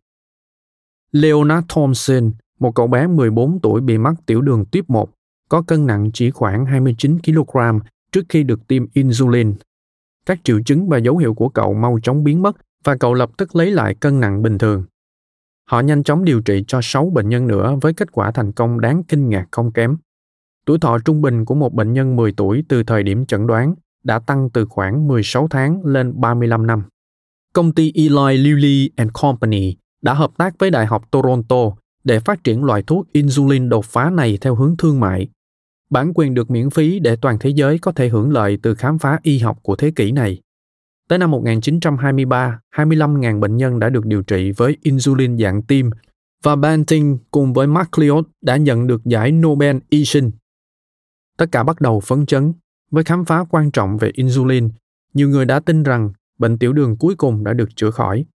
[1.12, 5.10] Leonard Thompson, một cậu bé 14 tuổi bị mắc tiểu đường tuyếp 1,
[5.50, 7.58] có cân nặng chỉ khoảng 29 kg
[8.12, 9.54] trước khi được tiêm insulin.
[10.26, 13.30] Các triệu chứng và dấu hiệu của cậu mau chóng biến mất và cậu lập
[13.38, 14.84] tức lấy lại cân nặng bình thường.
[15.70, 18.80] Họ nhanh chóng điều trị cho 6 bệnh nhân nữa với kết quả thành công
[18.80, 19.98] đáng kinh ngạc không kém.
[20.66, 23.76] Tuổi thọ trung bình của một bệnh nhân 10 tuổi từ thời điểm chẩn đoán
[24.04, 26.84] đã tăng từ khoảng 16 tháng lên 35 năm.
[27.54, 31.72] Công ty Eli Lilly and Company đã hợp tác với Đại học Toronto
[32.04, 35.28] để phát triển loại thuốc insulin đột phá này theo hướng thương mại.
[35.96, 39.00] Bản quyền được miễn phí để toàn thế giới có thể hưởng lợi từ khám
[39.00, 40.42] phá y học của thế kỷ này.
[41.10, 45.90] Tới năm 1923, 25.000 bệnh nhân đã được điều trị với insulin dạng tim
[46.44, 50.32] và Banting cùng với MacLeod đã nhận được giải Nobel y sinh.
[51.38, 52.54] Tất cả bắt đầu phấn chấn
[52.92, 54.70] với khám phá quan trọng về insulin,
[55.14, 58.26] nhiều người đã tin rằng bệnh tiểu đường cuối cùng đã được chữa khỏi.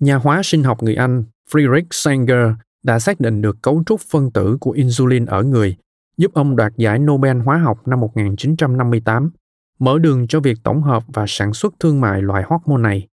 [0.00, 2.48] Nhà hóa sinh học người Anh Friedrich Sanger
[2.82, 5.76] đã xác định được cấu trúc phân tử của insulin ở người,
[6.16, 9.30] giúp ông đoạt giải Nobel hóa học năm 1958,
[9.78, 13.08] mở đường cho việc tổng hợp và sản xuất thương mại loại hormone này.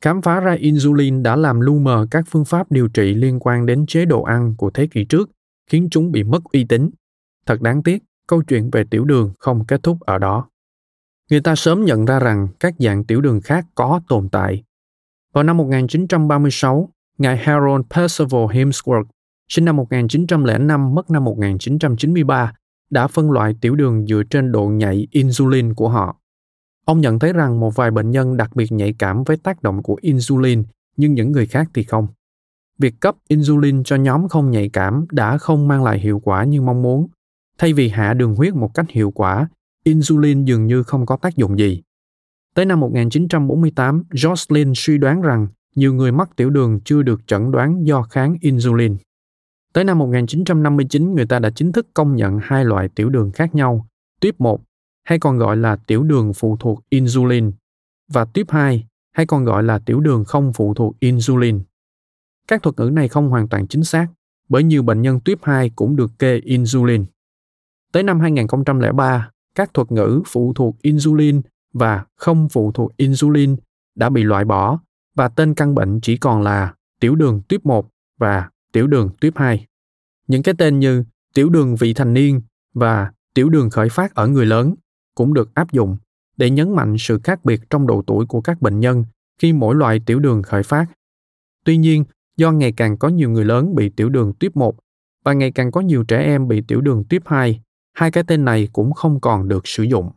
[0.00, 3.66] Khám phá ra insulin đã làm lu mờ các phương pháp điều trị liên quan
[3.66, 5.30] đến chế độ ăn của thế kỷ trước,
[5.70, 6.90] khiến chúng bị mất uy tín.
[7.46, 10.48] Thật đáng tiếc, câu chuyện về tiểu đường không kết thúc ở đó.
[11.30, 14.62] Người ta sớm nhận ra rằng các dạng tiểu đường khác có tồn tại.
[15.32, 19.04] Vào năm 1936, ngài Harold Percival Hemsworth,
[19.48, 22.52] sinh năm 1905 mất năm 1993,
[22.90, 26.16] đã phân loại tiểu đường dựa trên độ nhạy insulin của họ.
[26.84, 29.82] Ông nhận thấy rằng một vài bệnh nhân đặc biệt nhạy cảm với tác động
[29.82, 30.62] của insulin,
[30.96, 32.06] nhưng những người khác thì không.
[32.78, 36.62] Việc cấp insulin cho nhóm không nhạy cảm đã không mang lại hiệu quả như
[36.62, 37.08] mong muốn.
[37.58, 39.48] Thay vì hạ đường huyết một cách hiệu quả,
[39.84, 41.82] insulin dường như không có tác dụng gì.
[42.54, 47.50] Tới năm 1948, Jocelyn suy đoán rằng nhiều người mắc tiểu đường chưa được chẩn
[47.50, 48.96] đoán do kháng insulin.
[49.74, 53.54] Tới năm 1959, người ta đã chính thức công nhận hai loại tiểu đường khác
[53.54, 53.86] nhau,
[54.20, 54.60] tuyếp 1
[55.04, 57.52] hay còn gọi là tiểu đường phụ thuộc insulin
[58.12, 61.62] và tuyếp 2 hay còn gọi là tiểu đường không phụ thuộc insulin.
[62.48, 64.06] Các thuật ngữ này không hoàn toàn chính xác
[64.48, 67.04] bởi nhiều bệnh nhân tuyếp 2 cũng được kê insulin.
[67.92, 73.56] Tới năm 2003, các thuật ngữ phụ thuộc insulin và không phụ thuộc insulin
[73.94, 74.78] đã bị loại bỏ
[75.16, 79.36] và tên căn bệnh chỉ còn là tiểu đường tuyếp 1 và tiểu đường tuyếp
[79.36, 79.66] 2.
[80.26, 81.04] Những cái tên như
[81.34, 82.40] tiểu đường vị thành niên
[82.74, 84.74] và tiểu đường khởi phát ở người lớn
[85.14, 85.96] cũng được áp dụng
[86.36, 89.04] để nhấn mạnh sự khác biệt trong độ tuổi của các bệnh nhân
[89.38, 90.86] khi mỗi loại tiểu đường khởi phát.
[91.64, 92.04] Tuy nhiên,
[92.36, 94.76] do ngày càng có nhiều người lớn bị tiểu đường tuyếp 1
[95.24, 97.60] và ngày càng có nhiều trẻ em bị tiểu đường tuyếp 2,
[97.92, 100.10] hai cái tên này cũng không còn được sử dụng.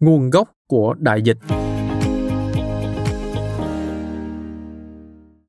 [0.00, 1.38] Nguồn gốc của đại dịch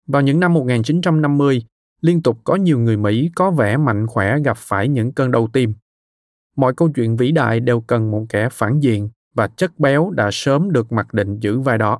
[0.10, 1.64] Vào những năm 1950,
[2.01, 5.47] liên tục có nhiều người Mỹ có vẻ mạnh khỏe gặp phải những cơn đau
[5.53, 5.74] tim.
[6.55, 10.30] Mọi câu chuyện vĩ đại đều cần một kẻ phản diện và chất béo đã
[10.32, 11.99] sớm được mặc định giữ vai đó.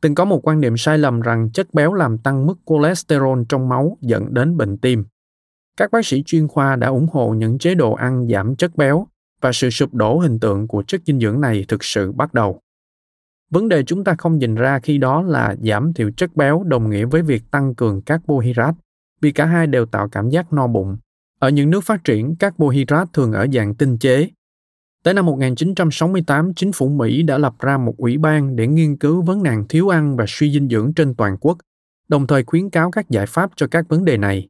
[0.00, 3.68] Từng có một quan niệm sai lầm rằng chất béo làm tăng mức cholesterol trong
[3.68, 5.04] máu dẫn đến bệnh tim.
[5.76, 9.06] Các bác sĩ chuyên khoa đã ủng hộ những chế độ ăn giảm chất béo
[9.40, 12.60] và sự sụp đổ hình tượng của chất dinh dưỡng này thực sự bắt đầu.
[13.50, 16.90] Vấn đề chúng ta không nhìn ra khi đó là giảm thiểu chất béo đồng
[16.90, 18.76] nghĩa với việc tăng cường carbohydrate,
[19.20, 20.96] vì cả hai đều tạo cảm giác no bụng.
[21.38, 24.28] Ở những nước phát triển, carbohydrate thường ở dạng tinh chế.
[25.02, 29.22] Tới năm 1968, chính phủ Mỹ đã lập ra một ủy ban để nghiên cứu
[29.22, 31.58] vấn nạn thiếu ăn và suy dinh dưỡng trên toàn quốc,
[32.08, 34.48] đồng thời khuyến cáo các giải pháp cho các vấn đề này.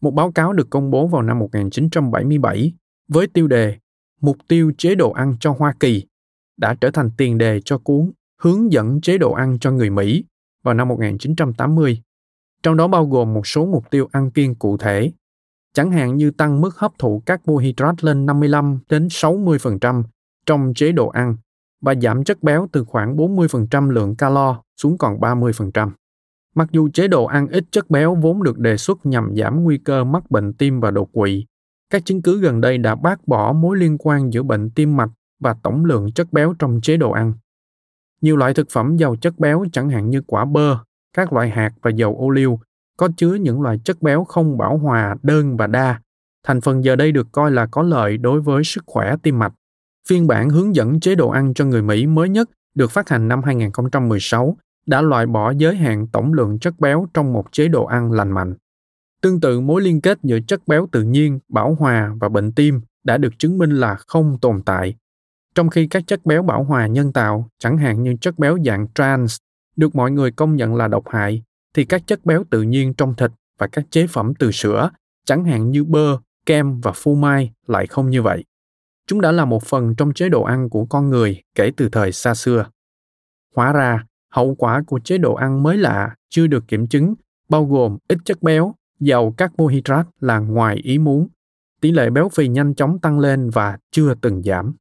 [0.00, 2.72] Một báo cáo được công bố vào năm 1977
[3.08, 3.76] với tiêu đề
[4.20, 6.04] Mục tiêu chế độ ăn cho Hoa Kỳ
[6.56, 8.12] đã trở thành tiền đề cho cuốn
[8.44, 10.24] Hướng dẫn chế độ ăn cho người Mỹ
[10.64, 12.02] vào năm 1980.
[12.62, 15.12] Trong đó bao gồm một số mục tiêu ăn kiêng cụ thể,
[15.74, 20.02] chẳng hạn như tăng mức hấp thụ các carbohydrate lên 55 đến 60%
[20.46, 21.36] trong chế độ ăn
[21.80, 25.90] và giảm chất béo từ khoảng 40% lượng calo xuống còn 30%.
[26.54, 29.78] Mặc dù chế độ ăn ít chất béo vốn được đề xuất nhằm giảm nguy
[29.78, 31.44] cơ mắc bệnh tim và đột quỵ,
[31.90, 35.10] các chứng cứ gần đây đã bác bỏ mối liên quan giữa bệnh tim mạch
[35.44, 37.32] và tổng lượng chất béo trong chế độ ăn.
[38.20, 40.76] Nhiều loại thực phẩm giàu chất béo chẳng hạn như quả bơ,
[41.16, 42.58] các loại hạt và dầu ô liu
[42.96, 46.00] có chứa những loại chất béo không bảo hòa đơn và đa.
[46.44, 49.52] Thành phần giờ đây được coi là có lợi đối với sức khỏe tim mạch.
[50.08, 53.28] Phiên bản hướng dẫn chế độ ăn cho người Mỹ mới nhất được phát hành
[53.28, 57.84] năm 2016 đã loại bỏ giới hạn tổng lượng chất béo trong một chế độ
[57.84, 58.54] ăn lành mạnh.
[59.22, 62.80] Tương tự mối liên kết giữa chất béo tự nhiên, bảo hòa và bệnh tim
[63.04, 64.94] đã được chứng minh là không tồn tại
[65.54, 68.86] trong khi các chất béo bảo hòa nhân tạo, chẳng hạn như chất béo dạng
[68.94, 69.36] trans,
[69.76, 71.42] được mọi người công nhận là độc hại,
[71.74, 74.90] thì các chất béo tự nhiên trong thịt và các chế phẩm từ sữa,
[75.24, 78.44] chẳng hạn như bơ, kem và phô mai lại không như vậy.
[79.06, 82.12] Chúng đã là một phần trong chế độ ăn của con người kể từ thời
[82.12, 82.66] xa xưa.
[83.56, 87.14] Hóa ra, hậu quả của chế độ ăn mới lạ chưa được kiểm chứng,
[87.48, 91.28] bao gồm ít chất béo, giàu các carbohydrate là ngoài ý muốn.
[91.80, 94.74] Tỷ lệ béo phì nhanh chóng tăng lên và chưa từng giảm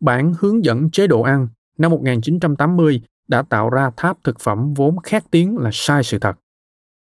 [0.00, 4.98] bản hướng dẫn chế độ ăn năm 1980 đã tạo ra tháp thực phẩm vốn
[4.98, 6.36] khét tiếng là sai sự thật.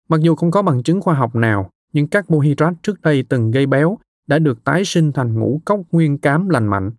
[0.08, 3.50] Mặc dù không có bằng chứng khoa học nào, nhưng các carbohydrate trước đây từng
[3.50, 6.90] gây béo đã được tái sinh thành ngũ cốc nguyên cám lành mạnh.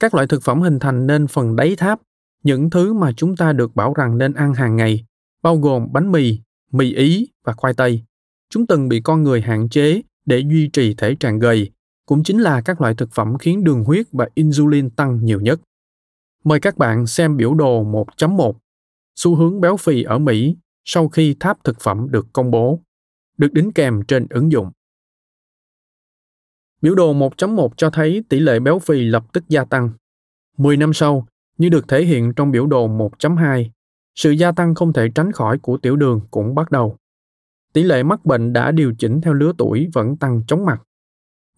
[0.00, 2.00] Các loại thực phẩm hình thành nên phần đáy tháp,
[2.44, 5.04] những thứ mà chúng ta được bảo rằng nên ăn hàng ngày,
[5.42, 6.40] bao gồm bánh mì,
[6.72, 8.04] mì Ý và khoai tây.
[8.50, 11.70] Chúng từng bị con người hạn chế để duy trì thể trạng gầy
[12.08, 15.60] cũng chính là các loại thực phẩm khiến đường huyết và insulin tăng nhiều nhất.
[16.44, 18.52] Mời các bạn xem biểu đồ 1.1,
[19.16, 22.80] xu hướng béo phì ở Mỹ sau khi tháp thực phẩm được công bố,
[23.38, 24.70] được đính kèm trên ứng dụng.
[26.82, 29.90] Biểu đồ 1.1 cho thấy tỷ lệ béo phì lập tức gia tăng.
[30.56, 31.26] 10 năm sau,
[31.58, 33.70] như được thể hiện trong biểu đồ 1.2,
[34.14, 36.96] sự gia tăng không thể tránh khỏi của tiểu đường cũng bắt đầu.
[37.72, 40.82] Tỷ lệ mắc bệnh đã điều chỉnh theo lứa tuổi vẫn tăng chóng mặt.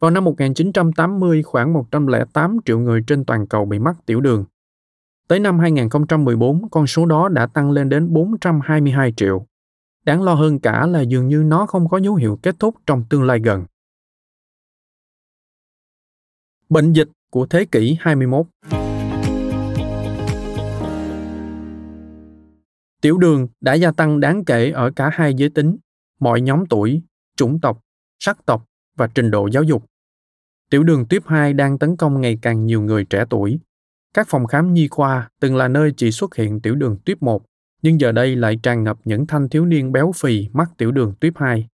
[0.01, 4.45] Vào năm 1980, khoảng 108 triệu người trên toàn cầu bị mắc tiểu đường.
[5.29, 9.47] Tới năm 2014, con số đó đã tăng lên đến 422 triệu.
[10.05, 13.05] Đáng lo hơn cả là dường như nó không có dấu hiệu kết thúc trong
[13.11, 13.65] tương lai gần.
[16.69, 18.47] Bệnh dịch của thế kỷ 21.
[23.01, 25.77] Tiểu đường đã gia tăng đáng kể ở cả hai giới tính,
[26.21, 27.03] mọi nhóm tuổi,
[27.37, 27.81] chủng tộc,
[28.19, 29.90] sắc tộc và trình độ giáo dục.
[30.71, 33.61] Tiểu đường tuyếp 2 đang tấn công ngày càng nhiều người trẻ tuổi.
[34.15, 37.43] Các phòng khám nhi khoa từng là nơi chỉ xuất hiện tiểu đường tuyếp 1,
[37.83, 41.15] nhưng giờ đây lại tràn ngập những thanh thiếu niên béo phì mắc tiểu đường
[41.21, 41.69] tuyếp 2.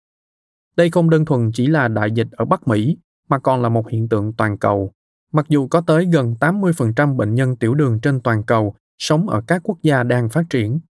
[0.76, 2.97] Đây không đơn thuần chỉ là đại dịch ở Bắc Mỹ,
[3.28, 4.93] mà còn là một hiện tượng toàn cầu.
[5.32, 9.43] Mặc dù có tới gần 80% bệnh nhân tiểu đường trên toàn cầu sống ở
[9.47, 10.80] các quốc gia đang phát triển.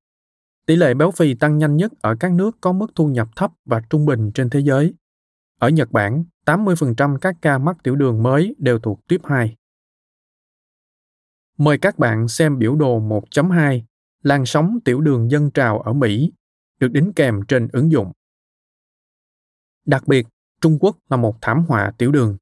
[0.67, 3.53] Tỷ lệ béo phì tăng nhanh nhất ở các nước có mức thu nhập thấp
[3.65, 4.95] và trung bình trên thế giới.
[5.63, 9.57] Ở Nhật Bản, 80% các ca mắc tiểu đường mới đều thuộc tuyếp 2.
[11.59, 13.83] Mời các bạn xem biểu đồ 1.2
[14.23, 16.33] làn sóng tiểu đường dân trào ở Mỹ
[16.81, 18.13] được đính kèm trên ứng dụng.
[19.87, 20.27] Đặc biệt,
[20.61, 22.37] Trung Quốc là một thảm họa tiểu đường.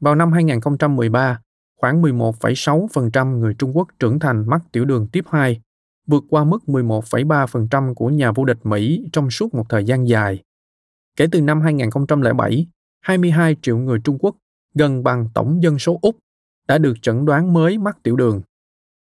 [0.00, 1.40] Vào năm 2013,
[1.76, 5.60] khoảng 11,6% người Trung Quốc trưởng thành mắc tiểu đường tiếp 2,
[6.06, 10.42] vượt qua mức 11,3% của nhà vô địch Mỹ trong suốt một thời gian dài.
[11.18, 12.66] Kể từ năm 2007,
[13.00, 14.36] 22 triệu người Trung Quốc,
[14.74, 16.16] gần bằng tổng dân số Úc,
[16.68, 18.42] đã được chẩn đoán mới mắc tiểu đường.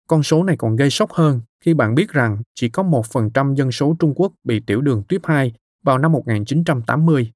[0.07, 3.71] Con số này còn gây sốc hơn khi bạn biết rằng chỉ có 1% dân
[3.71, 7.31] số Trung Quốc bị tiểu đường tuyếp 2 vào năm 1980.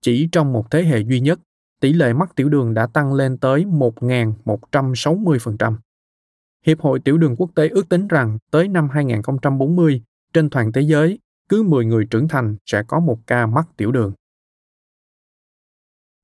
[0.00, 1.40] Chỉ trong một thế hệ duy nhất,
[1.80, 5.76] tỷ lệ mắc tiểu đường đã tăng lên tới 1.160%.
[6.66, 10.80] Hiệp hội Tiểu đường Quốc tế ước tính rằng tới năm 2040, trên toàn thế
[10.80, 11.18] giới,
[11.48, 14.12] cứ 10 người trưởng thành sẽ có một ca mắc tiểu đường.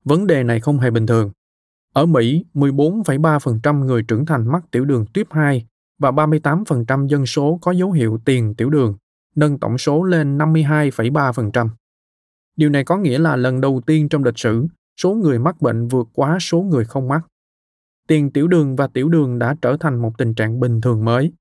[0.05, 1.31] Vấn đề này không hề bình thường.
[1.93, 5.65] Ở Mỹ, 14,3% người trưởng thành mắc tiểu đường tuyếp 2
[5.99, 8.97] và 38% dân số có dấu hiệu tiền tiểu đường,
[9.35, 11.69] nâng tổng số lên 52,3%.
[12.55, 14.67] Điều này có nghĩa là lần đầu tiên trong lịch sử,
[15.01, 17.21] số người mắc bệnh vượt quá số người không mắc.
[18.07, 21.31] Tiền tiểu đường và tiểu đường đã trở thành một tình trạng bình thường mới.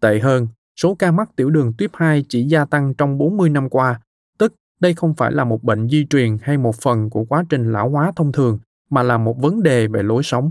[0.00, 3.68] Tệ hơn, số ca mắc tiểu đường tuyếp 2 chỉ gia tăng trong 40 năm
[3.68, 4.00] qua,
[4.38, 7.72] tức đây không phải là một bệnh di truyền hay một phần của quá trình
[7.72, 8.58] lão hóa thông thường,
[8.90, 10.50] mà là một vấn đề về lối sống.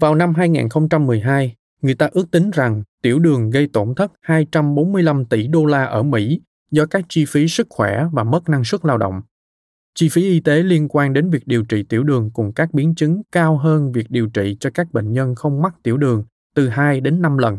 [0.00, 5.46] Vào năm 2012, người ta ước tính rằng tiểu đường gây tổn thất 245 tỷ
[5.46, 8.98] đô la ở Mỹ do các chi phí sức khỏe và mất năng suất lao
[8.98, 9.22] động.
[9.94, 12.94] Chi phí y tế liên quan đến việc điều trị tiểu đường cùng các biến
[12.94, 16.24] chứng cao hơn việc điều trị cho các bệnh nhân không mắc tiểu đường
[16.54, 17.58] từ 2 đến 5 lần.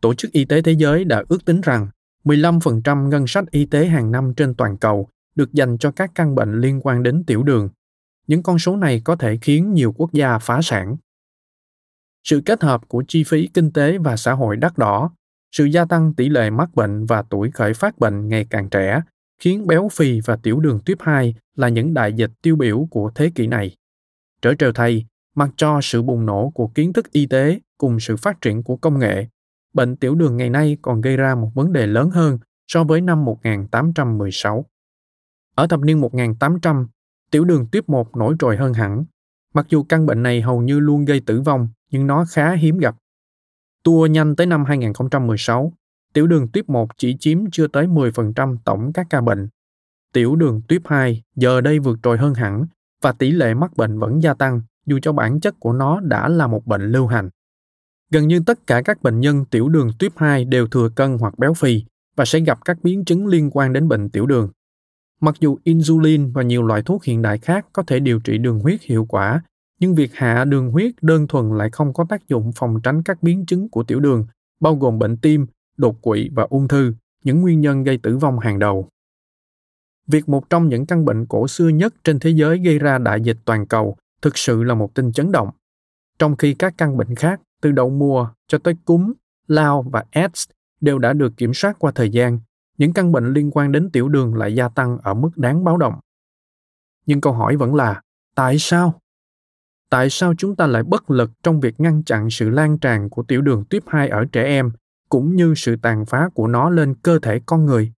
[0.00, 1.88] Tổ chức Y tế Thế giới đã ước tính rằng
[2.24, 6.34] 15% ngân sách y tế hàng năm trên toàn cầu được dành cho các căn
[6.34, 7.68] bệnh liên quan đến tiểu đường.
[8.26, 10.96] Những con số này có thể khiến nhiều quốc gia phá sản.
[12.24, 15.10] Sự kết hợp của chi phí kinh tế và xã hội đắt đỏ,
[15.52, 19.02] sự gia tăng tỷ lệ mắc bệnh và tuổi khởi phát bệnh ngày càng trẻ
[19.38, 23.10] khiến béo phì và tiểu đường tuyếp 2 là những đại dịch tiêu biểu của
[23.14, 23.76] thế kỷ này.
[24.42, 28.16] Trở trời thay, mặc cho sự bùng nổ của kiến thức y tế cùng sự
[28.16, 29.26] phát triển của công nghệ,
[29.74, 32.38] bệnh tiểu đường ngày nay còn gây ra một vấn đề lớn hơn
[32.68, 34.64] so với năm 1816.
[35.54, 36.88] Ở thập niên 1800,
[37.30, 39.04] tiểu đường tuyếp 1 nổi trội hơn hẳn.
[39.54, 42.78] Mặc dù căn bệnh này hầu như luôn gây tử vong, nhưng nó khá hiếm
[42.78, 42.96] gặp.
[43.84, 45.72] Tua nhanh tới năm 2016,
[46.12, 49.48] tiểu đường tuyếp 1 chỉ chiếm chưa tới 10% tổng các ca bệnh.
[50.12, 52.66] Tiểu đường tuyếp 2 giờ đây vượt trội hơn hẳn
[53.02, 56.28] và tỷ lệ mắc bệnh vẫn gia tăng dù cho bản chất của nó đã
[56.28, 57.30] là một bệnh lưu hành.
[58.10, 61.38] Gần như tất cả các bệnh nhân tiểu đường tuyếp 2 đều thừa cân hoặc
[61.38, 61.84] béo phì
[62.16, 64.50] và sẽ gặp các biến chứng liên quan đến bệnh tiểu đường.
[65.20, 68.60] Mặc dù insulin và nhiều loại thuốc hiện đại khác có thể điều trị đường
[68.60, 69.42] huyết hiệu quả,
[69.80, 73.22] nhưng việc hạ đường huyết đơn thuần lại không có tác dụng phòng tránh các
[73.22, 74.26] biến chứng của tiểu đường,
[74.60, 75.46] bao gồm bệnh tim,
[75.76, 76.94] đột quỵ và ung thư,
[77.24, 78.88] những nguyên nhân gây tử vong hàng đầu.
[80.06, 83.20] Việc một trong những căn bệnh cổ xưa nhất trên thế giới gây ra đại
[83.20, 85.50] dịch toàn cầu thực sự là một tin chấn động.
[86.18, 89.12] Trong khi các căn bệnh khác, từ đậu mùa cho tới cúm,
[89.46, 90.48] lao và AIDS
[90.80, 92.40] đều đã được kiểm soát qua thời gian,
[92.78, 95.76] những căn bệnh liên quan đến tiểu đường lại gia tăng ở mức đáng báo
[95.76, 95.94] động.
[97.06, 98.02] Nhưng câu hỏi vẫn là,
[98.34, 99.00] tại sao?
[99.90, 103.22] Tại sao chúng ta lại bất lực trong việc ngăn chặn sự lan tràn của
[103.22, 104.70] tiểu đường tuyếp 2 ở trẻ em
[105.08, 107.92] cũng như sự tàn phá của nó lên cơ thể con người.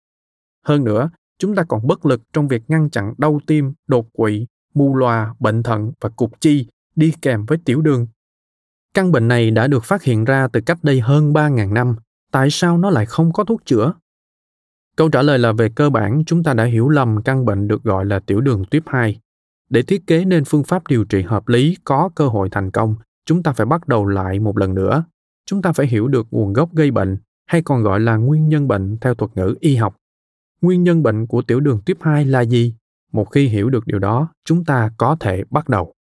[0.66, 4.48] Hơn nữa, chúng ta còn bất lực trong việc ngăn chặn đau tim, đột quỵ,
[4.74, 8.08] mù loà, bệnh thận và cục chi đi kèm với tiểu đường.
[8.94, 11.96] Căn bệnh này đã được phát hiện ra từ cách đây hơn 3.000 năm.
[12.32, 13.94] Tại sao nó lại không có thuốc chữa?
[14.96, 17.84] Câu trả lời là về cơ bản chúng ta đã hiểu lầm căn bệnh được
[17.84, 19.20] gọi là tiểu đường tuyếp 2.
[19.70, 22.96] Để thiết kế nên phương pháp điều trị hợp lý có cơ hội thành công,
[23.26, 25.04] chúng ta phải bắt đầu lại một lần nữa
[25.50, 28.68] chúng ta phải hiểu được nguồn gốc gây bệnh hay còn gọi là nguyên nhân
[28.68, 29.96] bệnh theo thuật ngữ y học.
[30.62, 32.76] Nguyên nhân bệnh của tiểu đường tuyếp 2 là gì?
[33.12, 35.94] Một khi hiểu được điều đó, chúng ta có thể bắt đầu.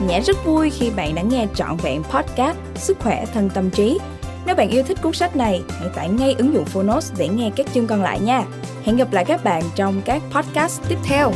[0.00, 3.98] Nhã rất vui khi bạn đã nghe trọn vẹn podcast Sức khỏe thân tâm trí.
[4.46, 7.50] Nếu bạn yêu thích cuốn sách này, hãy tải ngay ứng dụng Phonos để nghe
[7.56, 8.42] các chương còn lại nha.
[8.84, 11.32] Hẹn gặp lại các bạn trong các podcast tiếp theo.